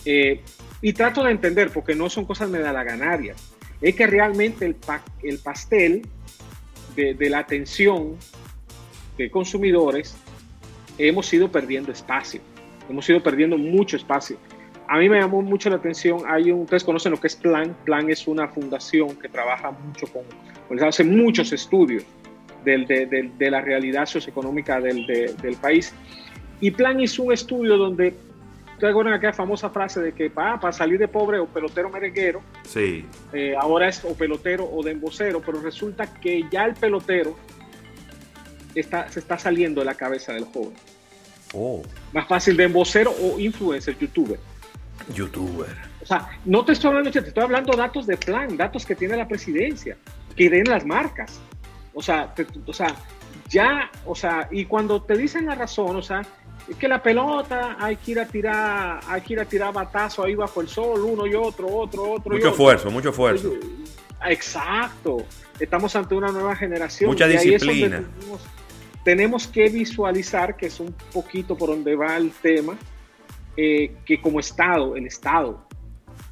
eh, 0.05 0.41
y 0.81 0.93
trato 0.93 1.21
de 1.21 1.31
entender, 1.31 1.69
porque 1.71 1.93
no 1.93 2.09
son 2.09 2.23
cosas 2.23 2.49
medalaganarias, 2.49 3.53
es 3.81 3.93
que 3.93 4.07
realmente 4.07 4.65
el, 4.65 4.77
el 5.23 5.39
pastel 5.39 6.07
de, 6.95 7.29
la 7.29 7.39
atención 7.39 8.15
de 9.17 9.29
consumidores 9.29 10.15
hemos 10.97 11.31
ido 11.33 11.51
perdiendo 11.51 11.91
espacio, 11.91 12.39
hemos 12.89 13.09
ido 13.09 13.21
perdiendo 13.21 13.57
mucho 13.57 13.97
espacio. 13.97 14.37
A 14.91 14.97
mí 14.97 15.07
me 15.07 15.17
llamó 15.17 15.41
mucho 15.41 15.69
la 15.69 15.77
atención, 15.77 16.23
hay 16.27 16.51
un, 16.51 16.63
ustedes 16.63 16.83
conocen 16.83 17.13
lo 17.13 17.17
que 17.17 17.27
es 17.27 17.37
Plan, 17.37 17.73
Plan 17.85 18.09
es 18.09 18.27
una 18.27 18.49
fundación 18.49 19.15
que 19.15 19.29
trabaja 19.29 19.71
mucho 19.71 20.05
con, 20.07 20.83
hace 20.83 21.05
muchos 21.05 21.53
estudios 21.53 22.03
de, 22.65 23.31
de, 23.37 23.49
la 23.49 23.61
realidad 23.61 24.05
socioeconómica 24.05 24.81
del, 24.81 25.05
del 25.05 25.55
país. 25.55 25.93
Y 26.59 26.71
Plan 26.71 26.99
hizo 26.99 27.23
un 27.23 27.31
estudio 27.31 27.77
donde 27.77 28.13
ustedes 28.73 28.91
acuerdan 28.91 29.13
aquella 29.13 29.31
famosa 29.31 29.69
frase 29.69 30.01
de 30.01 30.11
que 30.11 30.29
para 30.29 30.73
salir 30.73 30.99
de 30.99 31.07
pobre 31.07 31.39
o 31.39 31.45
pelotero 31.45 31.89
merenguero, 31.89 32.41
sí. 32.67 33.05
Eh, 33.31 33.55
ahora 33.57 33.87
es 33.87 34.03
o 34.03 34.13
pelotero 34.13 34.69
o 34.69 34.83
de 34.83 34.91
embocero, 34.91 35.41
pero 35.41 35.61
resulta 35.61 36.13
que 36.15 36.43
ya 36.51 36.65
el 36.65 36.73
pelotero 36.73 37.37
está, 38.75 39.09
se 39.09 39.21
está 39.21 39.37
saliendo 39.37 39.79
de 39.79 39.85
la 39.85 39.95
cabeza 39.95 40.33
del 40.33 40.43
joven. 40.43 40.73
Oh. 41.53 41.81
Más 42.11 42.27
fácil 42.27 42.57
de 42.57 42.65
embocero 42.65 43.13
o 43.21 43.39
influencer, 43.39 43.97
youtuber. 43.97 44.50
Youtuber. 45.13 45.75
O 46.01 46.05
sea, 46.05 46.29
no 46.45 46.65
te 46.65 46.73
estoy 46.73 46.89
hablando, 46.89 47.11
te 47.11 47.19
estoy 47.19 47.43
hablando 47.43 47.75
datos 47.75 48.07
de 48.07 48.17
plan, 48.17 48.57
datos 48.57 48.85
que 48.85 48.95
tiene 48.95 49.17
la 49.17 49.27
presidencia, 49.27 49.97
que 50.35 50.49
den 50.49 50.65
las 50.65 50.85
marcas. 50.85 51.39
O 51.93 52.01
sea, 52.01 52.33
o 52.65 52.73
sea, 52.73 52.95
ya, 53.49 53.91
o 54.05 54.15
sea, 54.15 54.47
y 54.51 54.65
cuando 54.65 55.01
te 55.01 55.17
dicen 55.17 55.45
la 55.45 55.55
razón, 55.55 55.95
o 55.95 56.01
sea, 56.01 56.21
es 56.69 56.75
que 56.77 56.87
la 56.87 57.01
pelota 57.01 57.75
hay 57.79 57.97
que 57.97 58.11
ir 58.11 58.19
a 58.19 58.25
tirar, 58.25 58.99
hay 59.07 59.21
que 59.21 59.33
ir 59.33 59.39
a 59.39 59.45
tirar 59.45 59.73
batazo 59.73 60.23
ahí 60.23 60.35
bajo 60.35 60.61
el 60.61 60.67
sol, 60.67 61.01
uno 61.01 61.27
y 61.27 61.35
otro, 61.35 61.67
otro, 61.67 62.11
otro. 62.11 62.33
Mucho 62.33 62.49
esfuerzo, 62.49 62.89
mucho 62.89 63.09
esfuerzo. 63.09 63.53
Exacto. 64.27 65.25
Estamos 65.59 65.95
ante 65.95 66.15
una 66.15 66.31
nueva 66.31 66.55
generación. 66.55 67.09
Mucha 67.09 67.27
disciplina. 67.27 68.03
Tenemos, 69.03 69.47
que 69.47 69.67
visualizar, 69.69 70.55
que 70.55 70.67
es 70.67 70.79
un 70.79 70.93
poquito 71.11 71.57
por 71.57 71.69
donde 71.69 71.95
va 71.95 72.17
el 72.17 72.31
tema, 72.31 72.77
eh, 73.57 73.95
que 74.05 74.21
como 74.21 74.39
Estado, 74.39 74.95
el 74.95 75.05
Estado, 75.05 75.67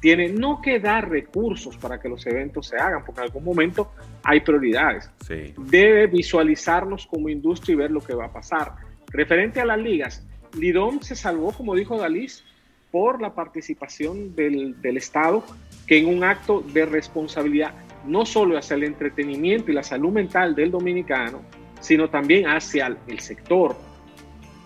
tiene 0.00 0.28
no 0.28 0.60
que 0.62 0.80
dar 0.80 1.10
recursos 1.10 1.76
para 1.76 2.00
que 2.00 2.08
los 2.08 2.26
eventos 2.26 2.68
se 2.68 2.76
hagan, 2.76 3.04
porque 3.04 3.20
en 3.20 3.26
algún 3.26 3.44
momento 3.44 3.92
hay 4.22 4.40
prioridades. 4.40 5.10
Debe 5.58 6.06
visualizarnos 6.06 7.06
como 7.06 7.28
industria 7.28 7.74
y 7.74 7.76
ver 7.76 7.90
lo 7.90 8.00
que 8.00 8.14
va 8.14 8.26
a 8.26 8.32
pasar. 8.32 8.72
Referente 9.08 9.60
a 9.60 9.66
las 9.66 9.78
ligas, 9.78 10.26
Lidón 10.58 11.02
se 11.02 11.14
salvó, 11.14 11.52
como 11.52 11.74
dijo 11.74 11.98
Dalís, 11.98 12.44
por 12.90 13.20
la 13.20 13.34
participación 13.34 14.34
del, 14.34 14.74
Estado, 14.82 15.44
que 15.86 15.98
en 15.98 16.06
un 16.06 16.24
acto 16.24 16.64
de 16.72 16.86
responsabilidad, 16.86 17.74
no 18.06 18.24
solo 18.24 18.56
hacia 18.56 18.74
el 18.74 18.84
entretenimiento 18.84 19.70
y 19.70 19.74
la 19.74 19.82
salud 19.82 20.10
mental 20.10 20.54
del 20.54 20.70
dominicano, 20.70 21.42
sino 21.80 22.08
también 22.08 22.46
hacia 22.46 22.96
el 23.06 23.20
sector 23.20 23.76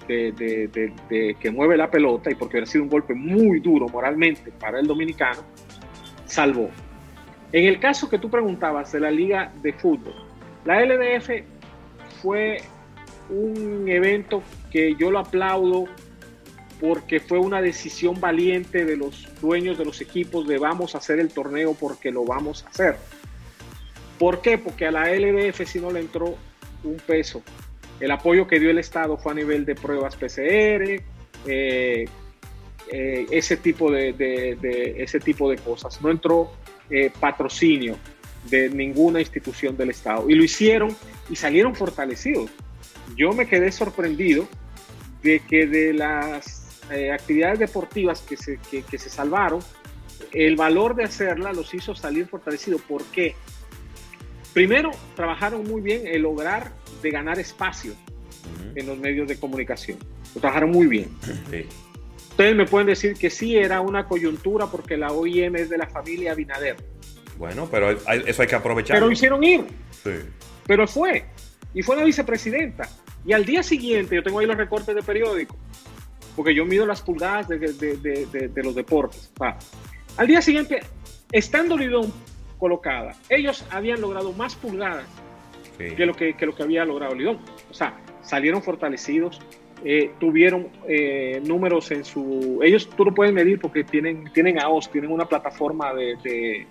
de, 0.07 1.37
que 1.39 1.51
mueve 1.51 1.77
la 1.77 1.91
pelota, 1.91 2.31
y 2.31 2.35
porque 2.35 2.59
ha 2.59 2.67
sido 2.67 2.85
un 2.85 2.91
golpe 2.91 3.15
muy 3.15 3.61
duro 3.61 3.89
moralmente 3.89 4.51
para 4.53 4.81
el 4.81 4.87
dominicano, 4.87 5.43
salvó. 6.27 6.71
En 7.53 7.67
el 7.67 7.79
caso 7.79 8.09
que 8.09 8.19
tú 8.19 8.29
preguntabas 8.29 8.93
de 8.93 9.01
la 9.01 9.11
liga 9.11 9.53
de 9.63 9.73
fútbol, 9.73 10.15
la 10.65 10.85
LDF 10.85 11.31
fue 12.23 12.59
un 13.31 13.89
evento 13.89 14.43
que 14.71 14.95
yo 14.97 15.11
lo 15.11 15.21
aplaudo 15.21 15.87
porque 16.81 17.21
fue 17.21 17.39
una 17.39 17.63
decisión 17.63 18.21
valiente 18.21 18.85
de 18.85 18.97
los 18.97 19.29
dueños 19.41 19.79
de 19.79 19.85
los 19.85 20.01
equipos 20.01 20.47
de 20.47 20.59
vamos 20.59 20.95
a 20.95 20.99
hacer 20.99 21.21
el 21.21 21.29
torneo 21.29 21.75
porque 21.75 22.11
lo 22.11 22.25
vamos 22.25 22.65
a 22.65 22.69
hacer. 22.69 22.97
¿Por 24.19 24.41
qué? 24.41 24.59
Porque 24.59 24.87
a 24.87 24.91
la 24.91 25.11
LBF 25.11 25.65
si 25.67 25.81
no 25.81 25.91
le 25.91 26.01
entró 26.01 26.37
un 26.83 26.97
peso. 27.07 27.43
El 28.01 28.11
apoyo 28.11 28.47
que 28.47 28.59
dio 28.59 28.71
el 28.71 28.79
Estado 28.79 29.17
fue 29.17 29.33
a 29.33 29.35
nivel 29.35 29.65
de 29.65 29.75
pruebas 29.75 30.17
PCR, 30.17 31.03
eh, 31.47 32.05
eh, 32.91 33.27
ese, 33.31 33.57
tipo 33.57 33.91
de, 33.91 34.95
ese 34.99 35.21
tipo 35.21 35.49
de 35.49 35.57
cosas. 35.59 36.01
No 36.03 36.11
entró 36.11 36.53
eh, 36.91 37.11
patrocinio 37.19 37.97
de 38.51 38.69
ninguna 38.69 39.21
institución 39.21 39.77
del 39.77 39.91
Estado. 39.91 40.29
Y 40.29 40.35
lo 40.35 40.45
hicieron 40.45 40.95
y 41.31 41.37
salieron 41.37 41.75
fortalecidos. 41.75 42.51
Yo 43.17 43.33
me 43.33 43.47
quedé 43.47 43.71
sorprendido 43.71 44.47
de 45.23 45.41
que 45.41 45.67
de 45.67 45.95
las 45.95 46.63
actividades 47.13 47.59
deportivas 47.59 48.21
que 48.21 48.37
se, 48.37 48.59
que, 48.59 48.99
se 48.99 49.09
salvaron, 49.09 49.61
el 50.33 50.55
valor 50.55 50.95
de 50.95 51.05
hacerla 51.05 51.53
los 51.53 51.73
hizo 51.73 51.95
salir 51.95 52.27
fortalecidos. 52.27 52.83
¿Por 52.83 53.05
qué? 53.05 53.35
Primero, 54.53 54.91
trabajaron 55.17 55.65
muy 55.65 55.81
bien 55.81 56.07
el 56.07 56.23
lograr 56.23 56.73
de 57.05 57.11
ganar 57.11 57.39
espacio 57.39 57.93
en 58.75 58.87
los 58.87 58.99
medios 58.99 59.29
de 59.29 59.39
comunicación. 59.39 59.99
Lo 60.35 60.41
trabajaron 60.41 60.71
muy 60.71 60.87
bien. 60.87 61.09
Ustedes 62.31 62.57
me 62.57 62.67
pueden 62.67 62.89
decir 62.89 63.15
que 63.15 63.31
sí 63.31 63.57
era 63.57 63.81
una 63.81 64.09
coyuntura 64.09 64.67
porque 64.67 64.97
la 64.97 65.13
OIM 65.13 65.55
es 65.55 65.69
de 65.69 65.79
la 65.79 65.87
familia 65.87 66.33
Abinader. 66.33 66.77
Bueno, 67.39 67.69
pero 67.71 67.91
eso 67.91 68.43
hay 68.43 68.49
que 68.49 68.55
aprovechar. 68.55 68.97
Pero 68.97 69.11
hicieron 69.11 69.45
ir. 69.45 69.65
Sí. 70.03 70.11
Pero 70.67 70.89
fue. 70.89 71.27
Y 71.75 71.83
fue 71.83 71.97
la 71.97 72.05
vicepresidenta. 72.05 72.89
Y 73.27 73.33
al 73.33 73.45
día 73.45 73.63
siguiente, 73.63 74.17
yo 74.17 74.23
tengo 74.23 74.39
ahí 74.39 74.47
los 74.47 74.57
recortes 74.57 74.95
de 74.95 75.03
periódico, 75.03 75.57
porque 76.37 76.55
yo 76.55 76.65
mido 76.65 76.87
las 76.87 77.03
pulgadas 77.03 77.49
de, 77.49 77.59
de, 77.59 78.63
los 78.63 78.75
deportes. 78.75 79.31
Al 80.17 80.27
día 80.27 80.43
siguiente, 80.43 80.81
estando 81.33 81.77
Lidón 81.77 82.13
colocada, 82.59 83.15
ellos 83.29 83.65
habían 83.71 84.01
logrado 84.01 84.33
más 84.33 84.55
pulgadas 84.55 85.07
que, 85.77 86.07
lo 86.07 86.15
que, 86.15 86.35
que, 86.35 86.47
lo 86.47 86.55
que 86.55 86.63
había 86.63 86.85
logrado 86.85 87.15
Lidón. 87.15 87.39
O 87.71 87.75
sea, 87.75 87.99
salieron 88.23 88.63
fortalecidos, 88.63 89.41
eh, 89.85 90.13
tuvieron 90.19 90.69
eh, 90.89 91.43
números 91.45 91.91
en 91.91 92.05
su... 92.05 92.61
Ellos 92.63 92.89
tú 92.97 93.05
lo 93.05 93.15
puedes 93.15 93.33
medir 93.33 93.61
porque 93.61 93.85
tienen, 93.85 94.25
tienen 94.33 94.61
AOS, 94.61 94.91
tienen 94.91 95.11
una 95.11 95.27
plataforma 95.27 95.93
de, 95.93 96.67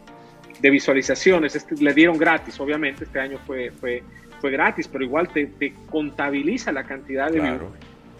de, 0.60 0.70
visualizaciones, 0.70 1.56
este, 1.56 1.76
le 1.76 1.94
dieron 1.94 2.18
gratis, 2.18 2.60
obviamente, 2.60 3.04
este 3.04 3.20
año 3.20 3.38
fue, 3.46 3.72
fue, 3.72 4.02
fue 4.40 4.52
gratis, 4.52 4.88
pero 4.88 5.04
igual 5.04 5.28
te, 5.30 5.46
te 5.46 5.74
contabiliza 5.90 6.72
la 6.72 6.86
cantidad 6.86 7.30
de 7.30 7.40
claro. 7.40 7.72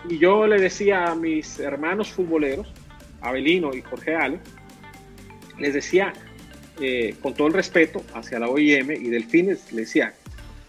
Y 0.10 0.18
yo 0.18 0.46
le 0.46 0.60
decía 0.60 1.06
a 1.06 1.16
mis 1.16 1.60
hermanos 1.60 2.12
futboleros, 2.12 2.72
Abelino 3.22 3.74
y 3.74 3.82
Jorge 3.82 4.16
Ale, 4.16 4.40
les 5.58 5.74
decía, 5.74 6.14
eh, 6.82 7.16
con 7.22 7.34
todo 7.34 7.48
el 7.48 7.54
respeto 7.54 8.04
hacia 8.14 8.40
la 8.40 8.50
OIM 8.50 8.92
y 8.92 9.10
Delfines, 9.10 9.72
le 9.72 9.82
decía, 9.82 10.14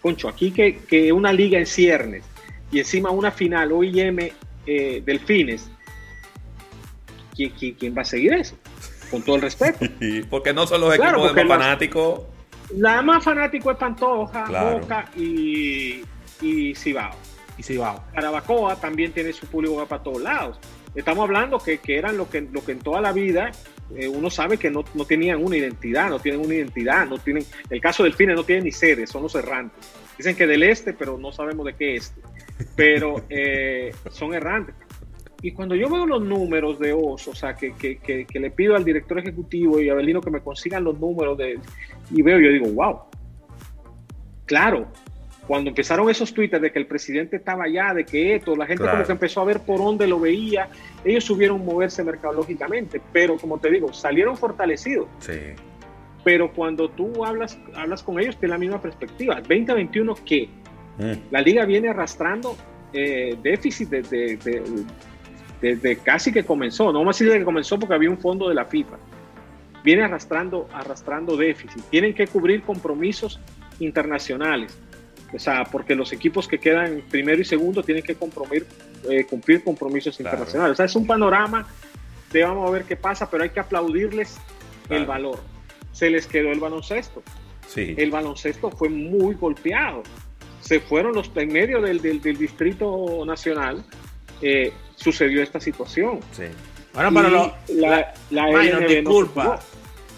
Concho, 0.05 0.29
aquí 0.29 0.51
que, 0.51 0.77
que 0.87 1.11
una 1.11 1.33
liga 1.33 1.57
en 1.57 1.65
ciernes 1.65 2.23
y 2.71 2.77
encima 2.77 3.09
una 3.09 3.31
final 3.31 3.71
OIM 3.71 4.19
eh, 4.67 5.01
Delfines, 5.03 5.71
¿quién, 7.35 7.51
quién, 7.79 7.97
va 7.97 8.03
a 8.03 8.05
seguir 8.05 8.33
eso? 8.33 8.55
Con 9.09 9.23
todo 9.23 9.37
el 9.37 9.41
respeto. 9.41 9.79
porque 10.29 10.53
no 10.53 10.67
son 10.67 10.81
los 10.81 10.93
equipos 10.93 11.33
más 11.33 11.47
fanáticos. 11.47 12.21
La 12.77 13.01
más 13.01 13.23
fanático 13.23 13.71
es 13.71 13.77
Pantoja, 13.77 14.45
Boca 14.73 15.09
y, 15.17 16.03
y 16.39 16.75
Cibao. 16.75 17.15
Y 17.57 17.63
Cibao. 17.63 18.03
Carabacoa 18.13 18.75
también 18.75 19.11
tiene 19.11 19.33
su 19.33 19.47
público 19.47 19.83
para 19.87 20.03
todos 20.03 20.21
lados. 20.21 20.59
Estamos 20.95 21.23
hablando 21.23 21.59
que, 21.59 21.79
que 21.79 21.97
eran 21.97 22.17
lo 22.17 22.29
que, 22.29 22.41
lo 22.41 22.63
que 22.63 22.71
en 22.71 22.79
toda 22.79 23.01
la 23.01 23.11
vida 23.11 23.51
eh, 23.95 24.07
uno 24.07 24.29
sabe 24.29 24.57
que 24.57 24.71
no, 24.71 24.83
no, 24.93 25.05
tenían 25.05 25.43
una 25.43 25.57
identidad, 25.57 26.09
no 26.09 26.19
tienen 26.19 26.41
una 26.41 26.55
identidad, 26.55 27.05
no 27.05 27.17
tienen, 27.17 27.43
el 27.69 27.81
caso 27.81 28.03
del 28.03 28.13
FINE 28.13 28.33
no 28.33 28.43
tiene 28.43 28.63
ni 28.63 28.71
sede, 28.71 29.05
son 29.05 29.23
los 29.23 29.35
errantes. 29.35 29.91
Dicen 30.17 30.35
que 30.35 30.47
del 30.47 30.63
este, 30.63 30.93
pero 30.93 31.17
no 31.17 31.31
sabemos 31.31 31.65
de 31.65 31.75
qué 31.75 31.95
este. 31.95 32.21
Pero 32.75 33.25
eh, 33.29 33.93
son 34.09 34.33
errantes. 34.33 34.75
Y 35.41 35.51
cuando 35.51 35.75
yo 35.75 35.89
veo 35.89 36.07
los 36.07 36.23
números 36.23 36.79
de 36.79 36.93
OS, 36.93 37.27
o 37.27 37.35
sea, 37.35 37.55
que, 37.55 37.73
que, 37.73 37.97
que, 37.97 38.39
le 38.39 38.49
pido 38.49 38.75
al 38.75 38.83
director 38.83 39.19
ejecutivo 39.19 39.79
y 39.79 39.89
a 39.89 39.93
Belino 39.93 40.21
que 40.21 40.31
me 40.31 40.39
consigan 40.39 40.83
los 40.83 40.99
números 40.99 41.37
de, 41.37 41.59
y 42.09 42.21
veo, 42.23 42.39
yo 42.39 42.49
digo, 42.49 42.67
wow. 42.69 43.01
Claro, 44.45 44.87
cuando 45.47 45.69
empezaron 45.69 46.09
esos 46.09 46.33
twitters 46.33 46.61
de 46.61 46.71
que 46.71 46.79
el 46.79 46.87
presidente 46.87 47.35
estaba 47.37 47.65
allá, 47.65 47.93
de 47.93 48.05
que 48.05 48.35
esto, 48.35 48.55
la 48.55 48.65
gente 48.65 48.83
como 48.83 49.03
que 49.03 49.11
empezó 49.11 49.41
a 49.41 49.45
ver 49.45 49.59
por 49.59 49.77
dónde 49.77 50.07
lo 50.07 50.19
veía, 50.19 50.69
ellos 51.03 51.23
subieron 51.23 51.63
moverse 51.63 52.03
mercadológicamente, 52.03 53.01
pero 53.13 53.37
como 53.37 53.59
te 53.59 53.69
digo, 53.69 53.93
salieron 53.93 54.37
fortalecidos. 54.37 55.07
Sí. 55.19 55.33
Pero 56.23 56.51
cuando 56.51 56.89
tú 56.89 57.23
hablas, 57.23 57.59
hablas 57.75 58.01
con 58.01 58.19
ellos, 58.19 58.37
tiene 58.37 58.53
la 58.53 58.57
misma 58.57 58.81
perspectiva. 58.81 59.35
2021, 59.35 60.15
¿qué? 60.25 60.49
Mm. 60.97 61.11
La 61.29 61.41
liga 61.41 61.65
viene 61.65 61.89
arrastrando 61.89 62.57
eh, 62.91 63.37
déficit 63.43 63.89
desde, 63.89 64.39
desde, 65.61 65.97
casi 65.97 66.31
que 66.31 66.43
comenzó. 66.43 66.85
No 66.91 66.99
vamos 66.99 67.21
a 67.21 67.23
decir 67.23 67.37
que 67.37 67.45
comenzó 67.45 67.77
porque 67.77 67.93
había 67.93 68.09
un 68.09 68.17
fondo 68.17 68.49
de 68.49 68.55
la 68.55 68.65
FIFA. 68.65 68.97
Viene 69.83 70.03
arrastrando, 70.03 70.67
arrastrando 70.73 71.37
déficit. 71.37 71.83
Tienen 71.91 72.15
que 72.15 72.25
cubrir 72.25 72.63
compromisos 72.63 73.39
internacionales 73.79 74.75
o 75.35 75.39
sea, 75.39 75.65
porque 75.65 75.95
los 75.95 76.13
equipos 76.13 76.47
que 76.47 76.59
quedan 76.59 77.03
primero 77.09 77.41
y 77.41 77.45
segundo 77.45 77.83
tienen 77.83 78.03
que 78.03 78.13
eh, 78.13 79.25
cumplir 79.25 79.63
compromisos 79.63 80.19
internacionales. 80.19 80.73
O 80.73 80.75
sea, 80.75 80.85
es 80.85 80.95
un 80.95 81.05
panorama 81.05 81.67
de 82.31 82.43
vamos 82.43 82.67
a 82.67 82.71
ver 82.71 82.85
qué 82.85 82.95
pasa, 82.95 83.29
pero 83.29 83.43
hay 83.43 83.49
que 83.49 83.59
aplaudirles 83.59 84.37
el 84.89 85.05
valor. 85.05 85.39
Se 85.91 86.09
les 86.09 86.27
quedó 86.27 86.51
el 86.51 86.59
baloncesto. 86.59 87.21
Sí. 87.67 87.95
El 87.97 88.11
baloncesto 88.11 88.71
fue 88.71 88.89
muy 88.89 89.35
golpeado. 89.35 90.03
Se 90.61 90.79
fueron 90.79 91.13
los 91.13 91.31
en 91.35 91.51
medio 91.51 91.81
del, 91.81 92.01
del, 92.01 92.37
distrito 92.37 93.23
nacional. 93.25 93.83
Eh, 94.41 94.71
sucedió 94.95 95.43
esta 95.43 95.59
situación. 95.59 96.19
Sí. 96.31 96.43
Bueno, 96.93 97.11
pero 97.13 97.29
lo, 97.29 97.53
la, 97.75 98.13
la, 98.29 98.69
disculpa. 98.87 99.59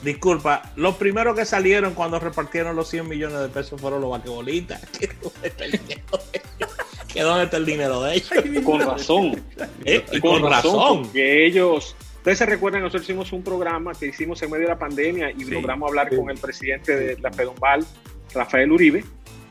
Disculpa, 0.04 0.72
los 0.76 0.96
primeros 0.96 1.36
que 1.36 1.46
salieron 1.46 1.94
cuando 1.94 2.20
repartieron 2.20 2.76
los 2.76 2.90
100 2.90 3.08
millones 3.08 3.40
de 3.40 3.50
pesos 3.50 3.82
fueron 3.82 4.02
los 4.02 4.12
vaquebolistas. 4.12 4.82
¿Qué 7.14 7.24
dónde 7.24 7.46
está 7.46 7.58
el 7.58 7.66
dinero 7.66 8.04
de 8.04 8.16
ellos? 8.16 8.30
Con 8.64 8.82
razón. 8.82 9.42
¿Eh? 9.86 10.06
con, 10.22 10.44
razón. 10.44 11.10
Que 11.12 11.48
ellos. 11.48 11.96
Ustedes 12.18 12.38
se 12.38 12.46
recuerdan, 12.46 12.82
nosotros 12.82 13.04
hicimos 13.04 13.32
un 13.32 13.44
programa 13.44 13.94
que 13.94 14.08
hicimos 14.08 14.42
en 14.44 14.52
medio 14.52 14.66
de 14.66 14.74
la 14.74 14.80
pandemia 14.80 15.32
y 15.32 15.46
logramos 15.46 15.90
hablar 15.90 16.16
con 16.16 16.30
el 16.30 16.38
presidente 16.38 16.96
de 16.96 17.18
la 17.20 17.32
Pedonval, 17.32 17.86
Rafael 18.34 18.72
Uribe, 18.72 19.04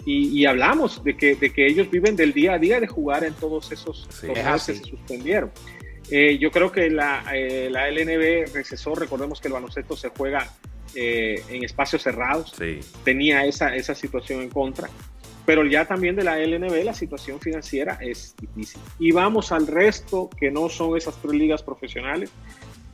y, 0.04 0.44
hablamos 0.44 1.02
de 1.02 1.16
que, 1.16 1.35
de 1.35 1.52
que 1.52 1.66
ellos 1.66 1.90
viven 1.90 2.14
del 2.14 2.32
día 2.32 2.52
a 2.52 2.59
día 2.59 2.78
de 2.78 2.87
jugar 2.87 3.24
en 3.24 3.35
todos 3.35 3.72
esos 3.72 4.06
torneos 4.20 4.66
que 4.66 4.74
se 4.74 4.85
suspendieron. 4.85 5.50
Eh, 6.11 6.38
yo 6.38 6.51
creo 6.51 6.71
que 6.71 6.88
la, 6.88 7.25
eh, 7.35 7.69
la, 7.71 7.90
LNB 7.90 8.53
recesó, 8.55 8.95
recordemos 8.95 9.40
que 9.40 9.49
el 9.49 9.55
baloncesto 9.55 9.97
se 9.97 10.11
juega 10.11 10.49
eh, 10.95 11.42
en 11.51 11.64
espacios 11.64 12.03
cerrados, 12.03 12.55
tenía 13.05 13.45
esa, 13.45 13.75
esa 13.75 13.95
situación 13.95 14.40
en 14.40 14.49
contra, 14.49 14.88
pero 15.45 15.64
ya 15.66 15.85
también 15.85 16.14
de 16.14 16.23
la 16.23 16.38
LNB 16.38 16.85
la 16.85 16.95
situación 16.95 17.40
financiera 17.40 17.99
es 18.01 18.37
difícil. 18.40 18.81
Y 18.99 19.11
vamos 19.11 19.51
al 19.51 19.66
resto 19.66 20.31
que 20.38 20.51
no 20.51 20.69
son 20.69 20.97
esas 20.97 21.21
tres 21.21 21.35
ligas 21.35 21.62
profesionales. 21.62 22.31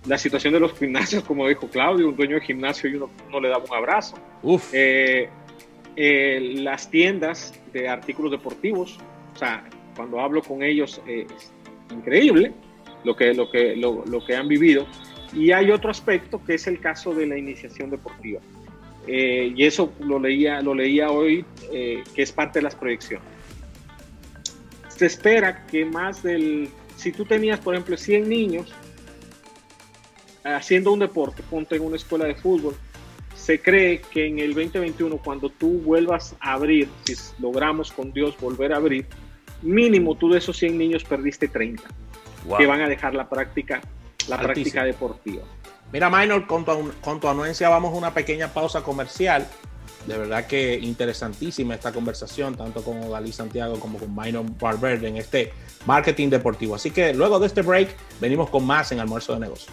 La 0.07 0.19
situación 0.19 0.53
de 0.55 0.61
los 0.61 0.73
gimnasios, 0.79 1.23
como 1.23 1.47
dijo 1.47 1.69
Claudio, 1.69 2.09
un 2.09 2.17
dueño 2.17 2.37
de 2.37 2.41
gimnasio 2.41 2.91
y 2.91 2.95
uno 2.97 3.11
no 3.31 3.41
le 3.41 3.49
daba 3.49 3.65
un 3.65 3.75
abrazo. 3.75 4.17
las 5.97 6.91
tiendas 6.91 7.61
de 7.73 7.89
artículos 7.89 8.33
deportivos, 8.33 8.99
o 9.35 9.39
sea, 9.39 9.65
cuando 9.95 10.19
hablo 10.19 10.43
con 10.43 10.63
ellos 10.63 11.01
es 11.07 11.53
increíble 11.91 12.53
lo 13.05 13.17
que, 13.17 13.35
lo 13.35 13.51
que, 13.51 13.77
lo, 13.77 14.05
lo 14.07 14.25
que 14.25 14.37
han 14.37 14.49
vivido. 14.49 14.87
Y 15.35 15.53
hay 15.53 15.71
otro 15.71 15.91
aspecto 15.91 16.43
que 16.45 16.55
es 16.55 16.67
el 16.67 16.81
caso 16.81 17.15
de 17.15 17.27
la 17.27 17.39
iniciación 17.39 17.91
deportiva. 17.91 18.41
Eh, 19.07 19.53
y 19.57 19.65
eso 19.65 19.93
lo 20.01 20.19
leía, 20.19 20.61
lo 20.61 20.75
leía 20.75 21.11
hoy, 21.11 21.45
eh, 21.73 22.05
que 22.15 22.23
es 22.23 22.33
parte 22.33 22.61
de 22.61 22.65
las 22.65 22.75
proyecciones. 22.75 23.27
Se 24.89 25.07
espera 25.07 25.67
que 25.67 25.85
más 25.85 26.23
del, 26.23 26.69
si 26.97 27.13
tú 27.13 27.25
tenías, 27.25 27.59
por 27.59 27.75
ejemplo, 27.75 27.97
100 27.97 28.29
niños 28.29 28.73
haciendo 30.45 30.93
un 30.93 31.01
deporte, 31.01 31.43
ponte 31.49 31.77
en 31.77 31.83
una 31.83 31.97
escuela 31.97 32.27
de 32.27 32.35
fútbol, 32.35 32.77
se 33.35 33.61
cree 33.61 34.03
que 34.13 34.27
en 34.27 34.39
el 34.39 34.55
2021, 34.55 35.17
cuando 35.19 35.49
tú 35.51 35.81
vuelvas 35.81 36.37
a 36.39 36.53
abrir, 36.53 36.89
si 37.05 37.15
logramos 37.41 37.91
con 37.91 38.13
Dios 38.13 38.37
volver 38.39 38.73
a 38.73 38.77
abrir, 38.77 39.07
mínimo 39.63 40.17
tú 40.17 40.31
de 40.31 40.39
esos 40.39 40.57
100 40.59 40.79
niños 40.79 41.05
perdiste 41.05 41.49
30 41.49 41.83
que 42.59 42.67
van 42.67 42.81
a 42.81 42.89
dejar 42.89 43.15
la 43.15 43.29
práctica, 43.29 43.81
la 44.29 44.39
práctica 44.39 44.85
deportiva. 44.85 45.43
Mira, 45.93 46.09
Minor, 46.09 46.47
con 46.47 46.65
tu, 46.65 46.93
con 47.01 47.21
tu 47.21 47.29
anuencia 47.29 47.69
vamos 47.69 47.93
a 47.93 47.97
una 47.97 48.15
pequeña 48.15 48.49
pausa 48.49 48.83
comercial 48.83 49.47
De 50.07 50.17
verdad 50.17 50.47
que 50.47 50.79
interesantísima 50.79 51.75
esta 51.75 51.93
conversación, 51.93 52.57
tanto 52.57 52.83
con 52.83 53.11
Dalí 53.11 53.31
Santiago 53.31 53.79
como 53.79 53.99
con 53.99 54.15
Myron 54.15 54.57
Barber 54.59 55.05
en 55.05 55.17
este 55.17 55.53
marketing 55.87 56.31
deportivo. 56.31 56.75
Así 56.75 56.91
que 56.91 57.15
luego 57.15 57.39
de 57.39 57.47
este 57.47 57.63
break, 57.63 57.95
venimos 58.21 58.51
con 58.51 58.67
más 58.67 58.91
en 58.91 59.01
Almuerzo 59.01 59.35
de 59.35 59.41
Negocios. 59.41 59.73